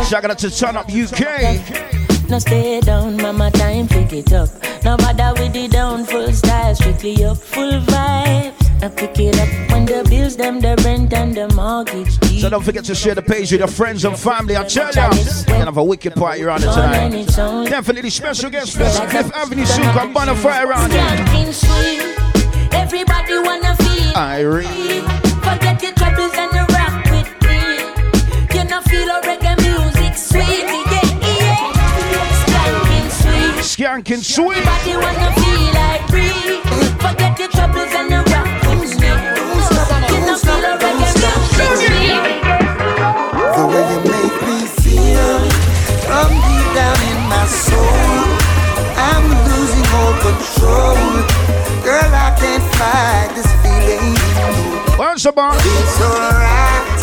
Shout 0.08 0.26
out 0.26 0.38
to 0.40 0.50
Turn 0.50 0.76
Up 0.76 0.90
UK. 0.90 2.30
No 2.30 2.40
stay 2.40 2.80
down, 2.80 3.18
mama, 3.18 3.52
time 3.52 3.88
pick 3.88 4.12
it 4.12 4.34
up. 4.34 4.50
No 4.84 4.98
bother 4.98 5.40
with 5.40 5.54
the 5.54 5.68
down, 5.68 6.06
full 6.06 6.34
style, 6.34 6.74
strictly 6.74 7.24
up, 7.24 7.38
full 7.38 7.80
vibes. 7.82 8.67
I 8.80 8.90
pick 8.90 9.18
it 9.20 9.40
up 9.40 9.50
when 9.72 9.86
the 9.86 10.06
bills, 10.08 10.36
them, 10.38 10.60
the 10.60 10.76
rent 10.84 11.12
and 11.14 11.36
the 11.36 11.48
mortgage. 11.56 12.20
So 12.40 12.50
don't 12.50 12.64
forget 12.64 12.84
to 12.86 12.96
share 12.96 13.16
the 13.16 13.24
page 13.24 13.52
with 13.52 13.60
your 13.62 13.68
friends 13.68 14.06
and 14.06 14.18
family. 14.18 14.56
I 14.56 14.64
tell 14.66 14.92
ya, 14.92 15.10
gonna 15.48 15.66
have 15.66 15.78
a 15.78 15.84
wicked 15.84 16.14
party 16.14 16.44
around 16.44 16.64
it 16.64 16.72
tonight. 16.72 17.26
Definitely 17.70 18.12
special 18.12 18.50
guest, 18.52 18.74
special 18.74 19.08
Fifth 19.08 19.34
Avenue 19.34 19.66
Souk 19.66 19.96
on 19.96 20.14
Bonfire 20.14 20.68
around 20.68 20.92
it. 20.94 21.00
Everybody 22.74 23.40
wanna 23.40 23.76
feel. 23.78 24.16
Irene. 24.16 25.04
Forget 25.42 25.82
your 25.82 25.94
troubles 25.94 26.34
and 26.36 26.52
the 26.52 26.66
rock 26.74 27.04
with 27.10 27.30
me. 27.50 28.58
You 28.58 28.64
know 28.70 28.82
feel 28.82 29.10
a 29.10 29.22
reggae 29.22 29.58
music 29.66 30.16
sweet. 30.16 30.68
Skanking 32.46 33.10
sweet. 33.10 33.58
Skanking 33.66 34.24
sweet. 34.24 34.58
Everybody 34.58 34.94
wanna 35.04 35.32
feel 35.34 35.74
like 35.74 36.04
free. 36.10 36.62
Forget 37.00 37.40
your 37.40 37.50
troubles 37.50 37.92
and 37.94 38.07
fight 52.78 53.30
this 53.36 53.52
feeling. 53.62 54.16
What's 54.98 55.26
about? 55.26 55.58
It's 55.58 56.02
alright. 56.02 56.98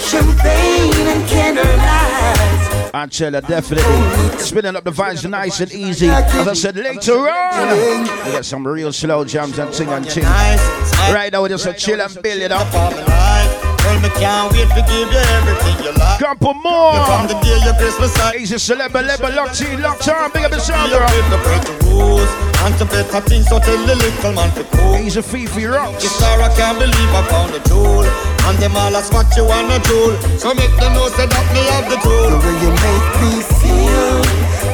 Champagne 0.00 1.06
and 1.08 1.28
candlelight. 1.28 2.94
I 2.94 3.06
tell 3.10 3.34
you, 3.34 3.40
definitely. 3.40 4.38
Spinning 4.38 4.76
up 4.76 4.84
the 4.84 4.92
vibes 4.92 5.28
nice 5.28 5.60
and 5.60 5.72
easy. 5.72 6.08
As 6.08 6.46
I 6.46 6.52
said, 6.52 6.76
later 6.76 7.28
on, 7.28 8.02
we 8.02 8.32
got 8.32 8.44
some 8.44 8.66
real 8.66 8.92
slow 8.92 9.24
jams 9.24 9.58
and 9.58 9.72
ting 9.72 9.88
and 9.88 10.08
ting. 10.08 10.24
Right 10.24 11.30
now, 11.32 11.42
we're 11.42 11.48
just 11.48 11.66
a 11.66 11.72
chill 11.72 12.00
and 12.00 12.22
build 12.22 12.42
it 12.42 12.52
up. 12.52 13.63
Girl, 13.84 14.00
me 14.00 14.08
can't 14.16 14.48
wait 14.52 14.68
to 14.72 14.82
give 14.88 15.08
you 15.12 15.22
everything 15.36 15.76
you 15.84 15.92
like. 16.00 16.18
Couple 16.18 16.54
more. 16.54 16.96
From 17.04 17.28
the 17.28 17.36
day 17.44 17.60
your 17.64 17.76
Christmas 17.76 18.16
night. 18.18 18.40
Easy 18.40 18.56
celeb, 18.56 18.94
level, 18.94 19.30
locked 19.36 19.60
in, 19.60 19.80
locked 19.82 20.08
on. 20.08 20.32
Big 20.32 20.44
up 20.44 20.52
yourself, 20.52 20.88
You're 20.88 21.04
bro. 21.04 21.08
fit 21.12 21.26
to 21.30 21.38
break 21.44 21.62
the 21.68 21.74
rules 21.92 22.30
and 22.64 22.72
to 22.80 22.84
better 22.88 23.20
things, 23.28 23.46
so 23.48 23.58
tell 23.60 23.76
the 23.86 23.94
little 23.94 24.32
man 24.32 24.48
to 24.56 24.64
cool. 24.72 24.96
Easy 24.96 25.20
Fifi 25.20 25.66
rocks. 25.66 26.02
Yes, 26.02 26.16
sir, 26.16 26.40
I 26.40 26.48
can't 26.56 26.78
believe 26.80 27.10
I 27.12 27.22
found 27.28 27.52
a 27.54 27.60
jewel. 27.68 28.08
And 28.48 28.56
them 28.58 28.76
all 28.76 28.96
ask 28.96 29.12
what 29.12 29.28
you 29.36 29.44
wanna 29.44 29.78
jewel. 29.84 30.16
So 30.40 30.54
make 30.54 30.72
them 30.80 30.92
know 30.96 31.08
say 31.08 31.26
that 31.28 31.46
me 31.52 31.60
have 31.76 31.88
the 31.92 31.96
The 32.00 32.36
way 32.40 32.56
you 32.64 32.72
make 32.88 33.08
me 33.20 33.32
feel 33.60 34.20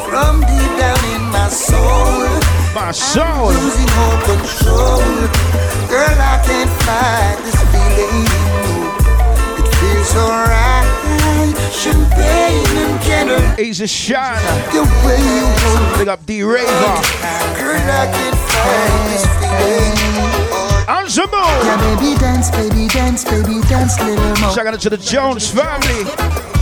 from 0.06 0.40
deep 0.46 0.72
down 0.78 1.02
in 1.14 1.22
my 1.34 1.48
soul. 1.50 2.26
My 2.74 2.90
soul. 2.90 3.50
Losing 3.50 3.90
all 4.02 4.18
control. 4.26 5.02
Girl, 5.90 6.18
I 6.18 6.38
candle. 13.60 13.70
Easy 13.70 13.86
shine. 13.86 14.36
The 14.72 14.82
way 15.06 15.18
you 15.18 15.46
hold 15.46 15.98
Big 15.98 16.08
up 16.08 16.24
D 16.26 16.42
Raver. 16.42 16.66
Girl, 16.66 17.76
I 17.76 18.06
can't 18.12 18.36
fight 18.36 19.02
this 19.08 19.24
feeling. 19.38 20.00
Anzamo. 20.86 21.42
Yeah, 21.64 21.96
baby, 21.96 22.18
dance, 22.18 22.50
baby, 22.50 22.88
dance, 22.88 23.24
baby, 23.24 23.60
dance, 23.68 24.00
little 24.00 24.24
more. 24.40 24.52
Shout 24.52 24.66
out 24.66 24.80
to 24.80 24.90
the 24.90 24.96
Jones 24.96 25.50
family. 25.50 26.04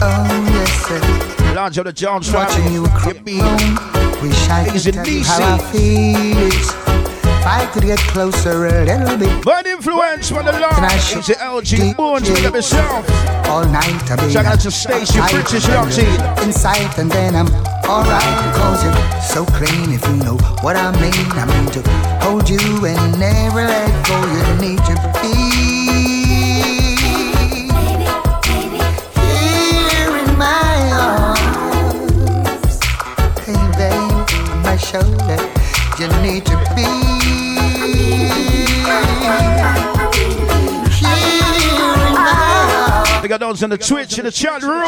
Oh, 0.00 0.48
yes, 0.52 0.86
sir. 0.86 1.54
Large 1.54 1.78
of 1.78 1.84
the 1.86 1.92
Jones 1.92 2.32
Watching 2.32 2.62
family. 2.62 2.74
you 2.74 2.86
You 3.06 3.14
be 3.24 3.40
Wish 4.22 4.48
I 4.48 4.68
could 4.70 4.82
tell 4.92 5.06
you 5.06 5.24
how 5.24 5.54
I 5.54 5.72
feel 5.72 6.87
it. 7.40 7.46
I 7.46 7.66
could 7.72 7.84
get 7.84 7.98
closer 7.98 8.66
a 8.66 8.84
little 8.84 9.16
bit. 9.16 9.44
Bad 9.44 9.66
influence 9.66 10.28
from 10.28 10.44
the 10.46 10.52
I 10.52 10.94
It's 10.94 11.26
the 11.26 11.34
LG 11.34 11.96
Bones, 11.96 12.28
up 12.30 12.54
yourself. 12.54 13.08
all 13.48 13.64
night. 13.64 14.10
I 14.10 14.16
be 14.16 14.32
Shout 14.32 14.46
out 14.46 14.60
to 14.60 14.70
tight 14.70 15.30
British 15.32 15.64
and 15.66 15.74
locked 15.74 15.98
in. 15.98 16.44
Inside 16.44 16.98
and 16.98 17.10
then 17.10 17.34
I'm 17.34 17.48
alright 17.88 18.54
cause 18.54 18.84
you're 18.84 19.22
so 19.22 19.44
clean 19.56 19.92
if 19.92 20.04
you 20.06 20.16
know 20.16 20.36
what 20.62 20.76
I 20.76 20.90
mean. 21.00 21.32
I 21.32 21.44
mean 21.46 21.70
to 21.72 21.82
hold 22.22 22.48
you 22.48 22.86
and 22.86 23.18
never 23.18 23.64
let 23.64 24.06
go. 24.06 24.16
You 24.34 24.44
need 24.60 24.78
to 24.90 24.94
be 25.22 25.34
here 29.16 30.12
in 30.22 30.38
my 30.38 30.90
arms. 30.92 32.78
Hey 33.44 33.60
babe, 33.78 34.62
my 34.62 34.76
shoulder. 34.76 35.38
You 35.98 36.08
need 36.22 36.46
to 36.46 36.56
be 36.76 37.07
Up 43.38 43.50
those 43.50 43.62
in 43.62 43.70
the 43.70 43.78
Twitch 43.78 44.18
in 44.18 44.24
the 44.24 44.32
chat 44.32 44.62
room. 44.62 44.82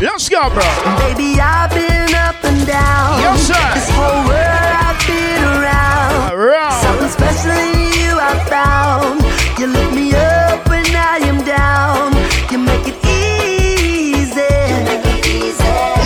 Let's 0.00 0.28
go, 0.28 0.48
bro. 0.50 0.62
Baby, 1.02 1.40
I've 1.40 1.70
been 1.70 2.14
up 2.14 2.44
and 2.44 2.64
down. 2.64 3.18
Yes, 3.18 3.48
sir. 3.48 3.74
This 3.74 3.90
whole 3.90 4.22
world 4.22 4.38
I've 4.38 4.94
been 5.04 5.42
around. 5.42 6.32
Around. 6.32 6.80
Something 6.80 7.08
special 7.08 7.50
in 7.50 7.74
you 7.98 8.20
I 8.20 8.38
found. 8.46 9.20
You 9.58 9.66
lift 9.66 9.94
me 9.94 10.14
up 10.14 10.68
when 10.68 10.86
I 10.94 11.18
am 11.26 11.42
down. 11.44 12.14
You 12.52 12.58
make 12.58 12.86
it 12.86 13.02
easy. 13.02 14.46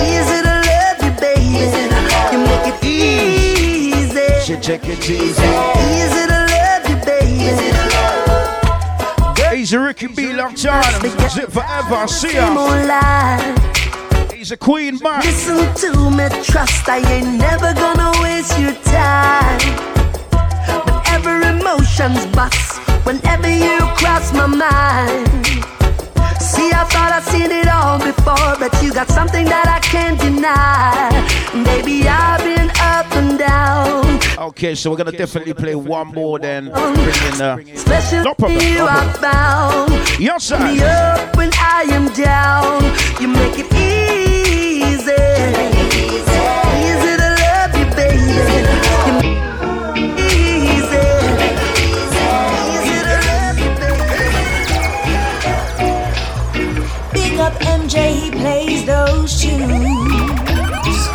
Easy 0.00 0.38
to 0.48 0.54
love 0.64 0.98
you, 1.04 1.12
baby. 1.20 1.68
You 2.32 2.38
make 2.48 2.72
it 2.72 2.84
easy. 2.84 4.56
Check 4.62 4.88
it 4.88 5.10
easy. 5.10 5.44
Easy 5.92 6.24
to 6.26 6.40
love 6.48 6.88
you, 6.88 6.96
baby. 7.04 7.87
He's 9.58 9.72
a 9.72 9.80
Ricky 9.80 10.06
B 10.06 10.32
locked 10.32 10.64
on. 10.66 10.84
Zip 11.30 11.50
forever. 11.50 12.06
See 12.06 12.32
ya. 12.32 12.46
He's 14.32 14.52
a 14.52 14.56
queen 14.56 15.00
man. 15.02 15.20
Listen 15.20 15.74
to 15.74 16.10
me, 16.10 16.28
trust 16.44 16.88
I 16.88 16.98
ain't 17.12 17.40
never 17.40 17.74
gonna 17.74 18.12
waste 18.22 18.56
your 18.56 18.74
time. 18.84 19.58
Whenever 20.86 21.40
emotions 21.58 22.24
bust, 22.26 22.78
whenever 23.04 23.50
you 23.50 23.80
cross 23.96 24.32
my 24.32 24.46
mind. 24.46 25.57
See, 26.58 26.72
I 26.72 26.84
thought 26.90 27.12
I'd 27.14 27.22
seen 27.22 27.50
it 27.52 27.68
all 27.68 27.98
before, 27.98 28.56
but 28.58 28.72
you 28.82 28.92
got 28.92 29.08
something 29.08 29.44
that 29.44 29.66
I 29.68 29.78
can't 29.78 30.18
deny. 30.20 31.08
Baby, 31.64 32.08
I've 32.08 32.42
been 32.42 32.68
up 32.80 33.06
and 33.14 33.38
down. 33.38 34.18
Okay, 34.48 34.74
so 34.74 34.90
we're 34.90 34.96
gonna 34.96 35.12
definitely 35.12 35.54
play 35.54 35.76
one 35.76 36.08
more 36.08 36.38
then. 36.40 36.70
Bring 36.70 37.22
in 37.32 37.40
uh, 37.40 37.58
Special 37.76 38.24
no 38.24 38.34
problem. 38.34 38.60
you 38.60 38.74
No 38.78 38.86
I 38.88 39.04
problem. 39.04 39.22
found. 39.22 40.20
Yes, 40.20 40.44
sir. 40.44 40.58
Me 40.58 40.80
up 40.82 41.36
when 41.36 41.50
I 41.54 41.82
am 41.90 42.08
down. 42.12 42.82
You 43.20 43.28
make 43.28 43.56
it 43.58 43.72
easy. 43.72 44.82
Easy 44.82 45.77
MJ, 57.88 58.20
he 58.20 58.30
plays 58.30 58.84
those 58.84 59.40
tunes. 59.40 61.08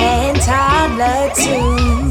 And 0.00 0.36
toddler 0.40 1.30
too. 1.32 2.10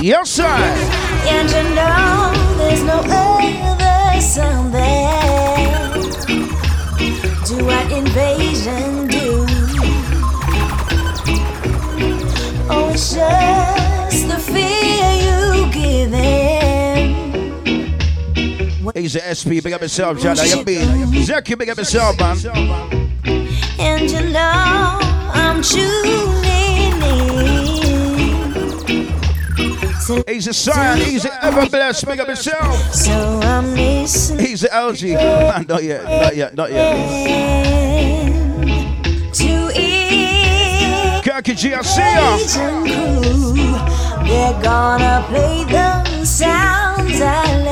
Yes, 0.00 0.30
sir. 0.30 0.46
And 0.46 1.50
you 1.50 1.74
know 1.74 2.32
there's 2.56 2.84
no 2.84 3.00
other 3.00 4.20
sound 4.20 4.72
there. 4.72 5.92
Do 7.46 7.64
what 7.64 7.90
invasion 7.90 9.08
do? 9.08 9.44
Oh, 12.70 12.90
it's 12.92 13.12
just 13.12 13.57
He's 19.08 19.14
the 19.14 19.24
SP. 19.24 19.64
Big 19.64 19.72
up 19.72 19.80
yourself, 19.80 20.20
John. 20.20 20.36
How 20.36 20.44
you 20.44 20.62
been? 20.62 20.86
Zeki, 21.24 21.56
big 21.56 21.70
up 21.70 21.78
yourself, 21.78 22.20
man. 22.20 22.36
And 23.78 24.10
you 24.10 24.20
know 24.28 24.98
I'm. 25.32 25.62
He's 30.26 30.46
a 30.46 30.52
scion. 30.52 30.98
He's 30.98 31.22
the 31.22 31.32
ever 31.42 31.66
blessed. 31.70 32.04
Big 32.04 32.20
up 32.20 32.28
yourself. 32.28 32.94
so 32.94 33.40
I'm 33.44 33.74
listening 33.74 34.44
He's 34.44 34.60
the 34.60 34.68
LG. 34.68 35.14
Man, 35.14 35.64
not 35.66 35.82
yet. 35.82 36.04
Not 36.04 36.36
yet. 36.36 36.54
Not 36.54 36.70
yet. 36.70 37.08
to 39.32 39.70
it. 39.74 41.24
Kirky 41.24 41.56
G, 41.56 41.72
I 41.72 41.80
see 41.80 42.02
ya. 42.02 42.36
They're 44.26 44.62
gonna 44.62 45.24
play 45.28 45.64
the 45.64 46.24
sounds 46.26 47.22
I 47.22 47.67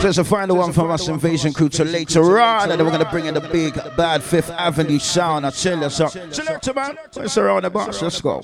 So 0.00 0.08
it's 0.08 0.16
a 0.16 0.24
final 0.24 0.56
one 0.56 0.72
from 0.72 0.90
us 0.90 1.08
Invasion 1.08 1.52
Crew 1.52 1.68
to 1.68 1.84
later 1.84 2.40
on. 2.40 2.70
And 2.70 2.80
then 2.80 2.86
we're 2.86 2.92
going 2.92 3.04
to 3.04 3.10
bring 3.10 3.26
in 3.26 3.34
the 3.34 3.42
big 3.42 3.74
bad 3.98 4.22
Fifth 4.22 4.48
Avenue 4.48 4.98
sound. 4.98 5.46
I 5.46 5.50
tell 5.50 5.78
you 5.78 5.90
so. 5.90 6.06
Selector, 6.06 6.72
man. 6.72 6.96
Let's 7.16 7.36
around 7.36 7.64
the 7.64 7.70
box. 7.70 8.00
Let's 8.00 8.18
go. 8.22 8.40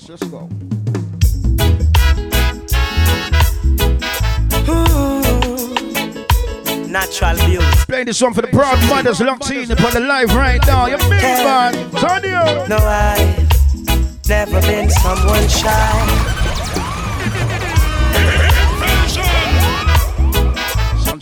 Natural 6.87 7.35
beauty. 7.47 7.65
Play 7.87 8.03
this 8.03 8.21
one 8.21 8.35
for 8.35 8.43
the 8.43 8.49
proud 8.49 8.77
mothers 8.87 9.19
locked 9.19 9.49
in 9.49 9.71
upon 9.71 9.93
the 9.93 10.01
live 10.01 10.35
right 10.35 10.61
now. 10.67 10.85
You 10.85 10.97
big 10.97 11.09
man. 11.09 11.73
Turn 11.91 12.23
you. 12.23 12.67
No, 12.69 12.77
I've 12.77 14.27
never 14.29 14.61
been 14.61 14.91
someone 14.91 15.47
shy. 15.47 16.36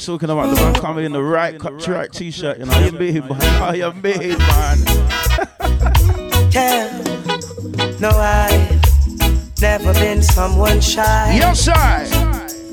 Talking 0.06 0.30
about 0.30 0.56
the 0.56 0.62
man 0.62 0.76
coming 0.76 1.04
in 1.04 1.12
the 1.12 1.22
right 1.22 1.60
cut 1.60 1.88
right 1.88 2.12
t-shirt. 2.12 2.60
You 2.60 2.66
know, 2.66 2.80
you 2.86 2.92
big 2.92 3.28
man. 3.28 3.42
How 3.42 3.74
you 3.74 3.92
big 3.92 4.38
man? 4.38 4.78
Yeah. 6.52 7.02
No, 8.00 8.10
I've 8.10 9.62
never 9.62 9.94
been 9.94 10.22
someone 10.22 10.80
shy. 10.80 11.36
Yes, 11.36 11.62
sir. 11.62 11.74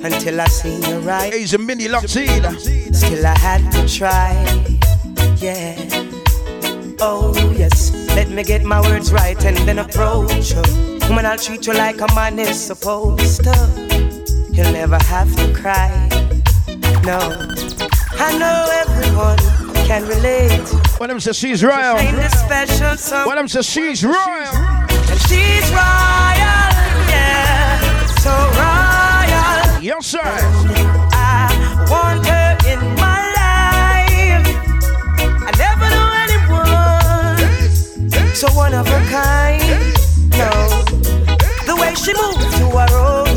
Until 0.04 0.40
I 0.40 0.46
seen 0.46 0.82
you 0.82 0.98
right. 0.98 1.32
He's 1.32 1.54
a 1.54 1.58
mini 1.58 1.86
in. 1.86 1.94
Still 2.04 3.26
I 3.26 3.38
had 3.38 3.72
to 3.72 3.88
try. 3.88 4.32
Yeah. 5.36 5.76
Oh 7.00 7.32
yes. 7.56 7.92
Let 8.14 8.28
me 8.28 8.42
get 8.44 8.62
my 8.62 8.80
words 8.82 9.10
right 9.10 9.42
and 9.42 9.56
then 9.66 9.78
approach 9.78 10.52
you. 10.52 10.62
Woman, 11.08 11.24
I'll 11.24 11.38
treat 11.38 11.66
you 11.66 11.72
like 11.72 12.00
a 12.00 12.14
man 12.14 12.38
is 12.38 12.60
supposed 12.60 13.42
to. 13.44 14.48
You'll 14.50 14.72
never 14.72 14.98
have 15.04 15.34
to 15.36 15.52
cry. 15.54 16.11
No. 17.00 17.18
I 18.18 18.36
know 18.38 18.68
everyone 18.84 19.38
can 19.86 20.06
relate. 20.06 20.60
What 20.98 21.06
them 21.08 21.18
say 21.20 21.32
she's 21.32 21.64
royal. 21.64 21.96
Ain't 21.98 22.18
I'm 22.18 22.28
some 23.48 23.48
say 23.48 23.62
she's 23.62 24.04
royal. 24.04 24.16
and 24.20 25.20
she's 25.26 25.64
royal, 25.72 26.70
yeah, 27.10 27.80
so 28.24 28.30
royal. 28.30 29.82
Yes, 29.82 30.06
sir. 30.06 30.20
I 30.22 30.26
want 31.90 32.26
her 32.26 32.56
in 32.70 32.78
my 32.94 33.20
life. 33.40 34.46
I 35.18 35.50
never 35.58 35.88
knew 35.94 36.10
anyone 36.24 37.38
so 38.34 38.46
one 38.54 38.74
of 38.74 38.86
a 38.86 39.00
kind. 39.10 39.62
No, 40.38 40.50
the 41.66 41.74
way 41.80 41.94
she 41.94 42.12
moves 42.14 42.54
to 42.58 42.64
her 42.78 42.96
own 42.98 43.31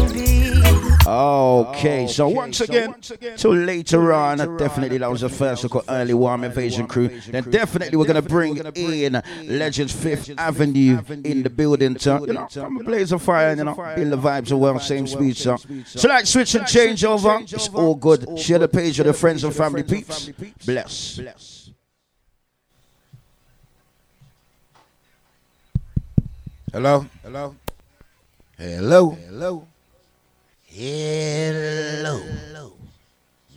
beat. 1.06 1.12
Okay, 1.12 2.08
so 2.08 2.28
once 2.28 2.62
again, 2.62 2.96
till 3.38 3.54
later 3.54 4.14
on, 4.14 4.38
definitely 4.58 4.98
that 4.98 5.10
was 5.10 5.22
the 5.22 5.30
first 5.30 5.64
look 5.64 5.76
at 5.76 5.84
early 5.90 6.14
warm 6.14 6.44
invasion 6.44 6.88
crew. 6.88 7.10
Then 7.28 7.50
definitely 7.50 7.98
we're 7.98 8.06
gonna 8.06 8.22
bring 8.22 8.56
gonna 8.56 8.72
bring 8.72 9.02
in 9.02 9.22
Legends 9.46 9.94
Fifth 9.94 10.32
Avenue 10.38 11.02
in 11.24 11.44
the 11.44 11.50
building 11.50 11.96
to 11.96 12.24
you 12.28 12.34
know 12.34 12.48
come 12.52 12.78
and 12.78 12.86
blaze 12.86 13.12
a 13.12 13.20
fire 13.20 13.50
and 13.50 13.60
you 13.60 13.66
know 13.66 13.76
build 13.96 14.12
the 14.12 14.18
vibes 14.18 14.46
as 14.46 14.54
well, 14.54 14.80
same 14.80 15.08
speed. 15.08 15.38
So, 15.38 15.58
so 15.86 16.08
like 16.08 16.26
switch 16.26 16.56
and 16.56 16.68
change 16.68 17.04
over, 17.04 17.40
it's 17.42 17.70
all 17.70 17.96
good. 17.96 18.40
Share 18.40 18.60
the 18.60 18.68
page 18.68 18.98
with 18.98 19.08
the 19.08 19.14
friends 19.14 19.44
and 19.44 19.54
family 19.54 19.84
peeps. 19.84 20.30
Bless. 20.66 21.22
Hello? 26.76 27.06
Hello? 27.24 27.56
Hello? 28.58 29.12
Hello? 29.12 29.68
Hello. 30.78 32.74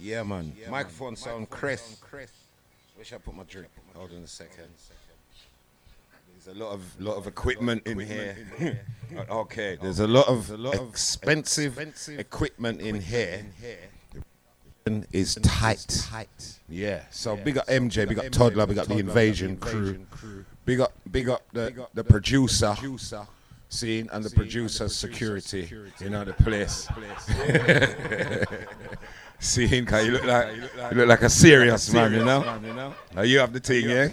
Yeah, 0.00 0.22
man. 0.22 0.52
Microphone 0.70 1.16
sound 1.16 1.50
crisp. 1.50 2.04
Wish 2.96 3.12
I 3.12 3.18
put 3.18 3.34
my 3.34 3.42
drink. 3.42 3.66
Hold 3.96 4.12
on 4.12 4.22
a 4.22 4.26
second. 4.28 4.68
There's 6.32 6.56
a 6.56 6.60
lot 6.64 6.74
of 6.74 7.00
lot 7.00 7.16
of 7.16 7.26
equipment 7.26 7.84
in 7.88 7.98
here. 7.98 8.36
okay, 9.30 9.76
there's 9.82 9.98
a 9.98 10.06
lot 10.06 10.28
of 10.28 10.48
expensive 10.88 11.76
equipment 12.08 12.80
in 12.80 13.00
here. 13.00 13.46
Is 15.10 15.34
tight. 15.42 16.60
Yeah. 16.68 17.02
So 17.10 17.34
big 17.34 17.58
up 17.58 17.66
MJ, 17.66 18.08
big 18.08 18.20
up 18.20 18.30
Toddler, 18.30 18.64
big 18.64 18.78
up 18.78 18.86
the 18.86 18.98
Invasion 18.98 19.56
crew. 19.56 20.06
Big 20.64 20.78
up, 20.78 20.92
big 21.10 21.28
up 21.28 21.42
the 21.52 21.88
the 21.94 22.04
producer. 22.04 22.76
Scene 23.70 24.08
and 24.12 24.24
the 24.24 24.30
producer's 24.30 24.96
security, 24.96 25.68
you 26.00 26.08
know 26.08 26.24
the 26.24 26.32
place. 26.32 26.88
Seeing, 29.40 29.86
cause 29.86 30.04
you 30.04 30.10
look 30.12 30.24
like 30.24 30.56
you 30.56 30.96
look 30.96 31.06
like 31.06 31.22
a 31.22 31.30
serious 31.30 31.92
man, 31.92 32.12
you 32.12 32.24
know. 32.24 32.94
Now 33.14 33.22
you 33.22 33.38
have 33.38 33.52
the 33.52 33.60
thing, 33.60 33.88
yeah. 33.88 34.08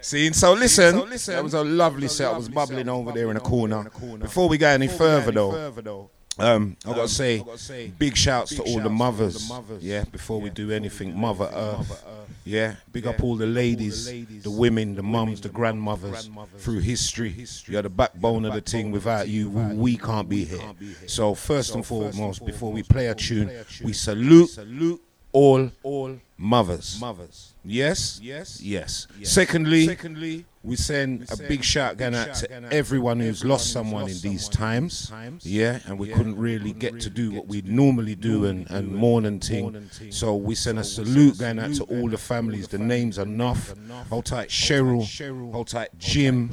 Seeing, 0.00 0.32
so 0.42 0.54
listen, 0.54 0.96
that 0.96 1.44
was 1.44 1.54
a 1.54 1.62
lovely 1.62 2.08
set. 2.08 2.32
I 2.32 2.36
was 2.36 2.48
bubbling 2.48 2.88
over 2.88 3.12
there 3.12 3.28
in 3.28 3.34
the 3.34 3.40
corner. 3.40 3.88
Before 4.18 4.48
we 4.48 4.58
go 4.58 4.66
any 4.66 4.88
further, 4.88 5.30
though, 5.30 6.10
um, 6.38 6.76
I 6.86 6.92
gotta 6.94 7.08
say, 7.08 7.92
big 7.98 8.16
shouts 8.16 8.54
to 8.54 8.62
all 8.62 8.80
the 8.80 8.90
mothers. 8.90 9.48
the 9.48 9.54
mothers. 9.54 9.84
Yeah, 9.84 10.04
before 10.04 10.40
we 10.40 10.50
do 10.50 10.70
anything, 10.70 11.18
Mother 11.18 11.50
Earth. 11.52 12.04
Yeah, 12.44 12.74
big 12.90 13.06
up 13.06 13.22
all 13.22 13.36
the 13.36 13.46
ladies, 13.46 14.06
the 14.42 14.50
women, 14.50 14.96
the 14.96 15.02
mums, 15.02 15.40
the 15.40 15.48
grandmothers 15.48 16.28
through 16.58 16.80
history. 16.80 17.46
You're 17.66 17.82
the 17.82 17.88
backbone 17.90 18.44
of 18.44 18.54
the 18.54 18.60
thing. 18.60 18.90
Without 18.90 19.28
you, 19.28 19.50
we 19.50 19.96
can't 19.96 20.28
be 20.28 20.44
here. 20.44 20.72
So 21.06 21.34
first 21.34 21.74
and 21.74 21.84
foremost, 21.86 22.44
before 22.44 22.72
we 22.72 22.82
play 22.82 23.06
a 23.08 23.14
tune, 23.14 23.50
we 23.84 23.92
salute 23.92 24.50
salute 24.50 25.00
all 25.32 25.70
all 25.82 26.18
mothers. 26.36 27.00
Mothers. 27.00 27.52
Yes. 27.64 28.18
Yes. 28.22 28.60
Yes. 28.60 29.06
Secondly, 29.22 29.86
secondly, 29.86 30.44
we 30.64 30.76
send 30.76 31.28
a 31.32 31.36
big 31.36 31.64
shout 31.64 31.96
going 31.96 32.14
out 32.14 32.34
to 32.36 32.72
everyone 32.72 33.18
who's 33.18 33.44
lost 33.44 33.72
someone 33.72 34.08
in 34.08 34.18
these 34.20 34.48
times. 34.48 35.12
Yeah, 35.40 35.80
and 35.86 35.98
we 35.98 36.08
couldn't 36.08 36.36
really 36.36 36.72
get 36.72 37.00
to 37.00 37.10
do 37.10 37.32
what 37.32 37.46
we 37.46 37.62
normally 37.62 38.14
do 38.14 38.44
and, 38.46 38.70
and 38.70 38.94
mourn 38.94 39.24
and 39.24 39.42
ting. 39.42 39.90
So 40.10 40.36
we 40.36 40.54
send 40.54 40.78
a 40.78 40.84
salute 40.84 41.38
going 41.38 41.58
out 41.58 41.74
to 41.74 41.84
all 41.84 42.08
the 42.08 42.18
families. 42.18 42.68
The 42.68 42.78
names 42.78 43.18
are 43.18 43.22
enough. 43.22 43.74
Hold 44.10 44.26
tight, 44.26 44.48
Cheryl. 44.48 45.52
Hold 45.52 45.68
tight, 45.68 45.90
Jim. 45.98 46.50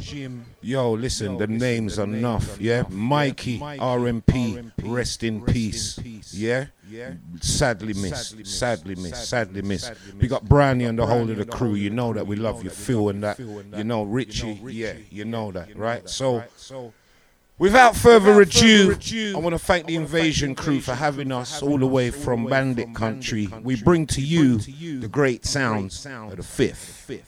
Yo, 0.62 0.92
listen, 0.92 1.38
the 1.38 1.48
names 1.48 2.00
are 2.00 2.04
enough. 2.04 2.60
Yeah, 2.60 2.84
Mikey, 2.90 3.60
RMP, 3.60 4.72
rest 4.84 5.24
in 5.24 5.42
peace. 5.44 6.00
Yeah. 6.34 6.66
Sadly 7.40 7.94
missed, 7.94 8.48
sadly 8.48 8.96
missed, 8.96 9.30
sadly 9.30 9.62
missed. 9.62 9.94
We 10.20 10.28
got 10.28 10.46
Brownie 10.46 10.86
and 10.86 10.98
the 10.98 11.06
whole 11.06 11.30
of 11.30 11.38
the 11.38 11.46
crew. 11.46 11.76
You 11.76 11.92
know 11.92 12.14
that 12.14 12.26
we 12.26 12.36
love 12.36 12.64
you, 12.64 12.72
Phil, 12.72 13.10
and 13.10 13.22
that. 13.24 13.38
You 13.38 13.84
know 13.84 13.99
Richie. 14.06 14.60
Yeah, 14.66 14.94
you 15.10 15.26
know 15.26 15.52
that, 15.52 15.76
right? 15.76 16.08
So, 16.10 16.44
so 16.56 16.94
without 17.58 17.96
further 17.96 18.42
ado, 18.42 18.96
I 19.36 19.40
want 19.40 19.54
to 19.54 19.60
thank 19.60 19.86
the 19.86 19.96
Invasion 19.96 20.56
crew 20.56 20.80
for 20.80 20.94
having 20.94 21.32
us 21.32 21.62
all 21.62 21.78
the 21.78 21.88
way 21.88 22.12
from 22.12 22.46
Bandit 22.46 22.94
Country. 22.96 23.48
We 23.62 23.82
bring 23.82 24.08
to 24.08 24.22
you 24.22 24.58
the 24.58 25.10
great 25.10 25.46
sounds 25.46 26.06
of 26.06 26.38
the 26.38 26.44
fifth. 26.44 27.10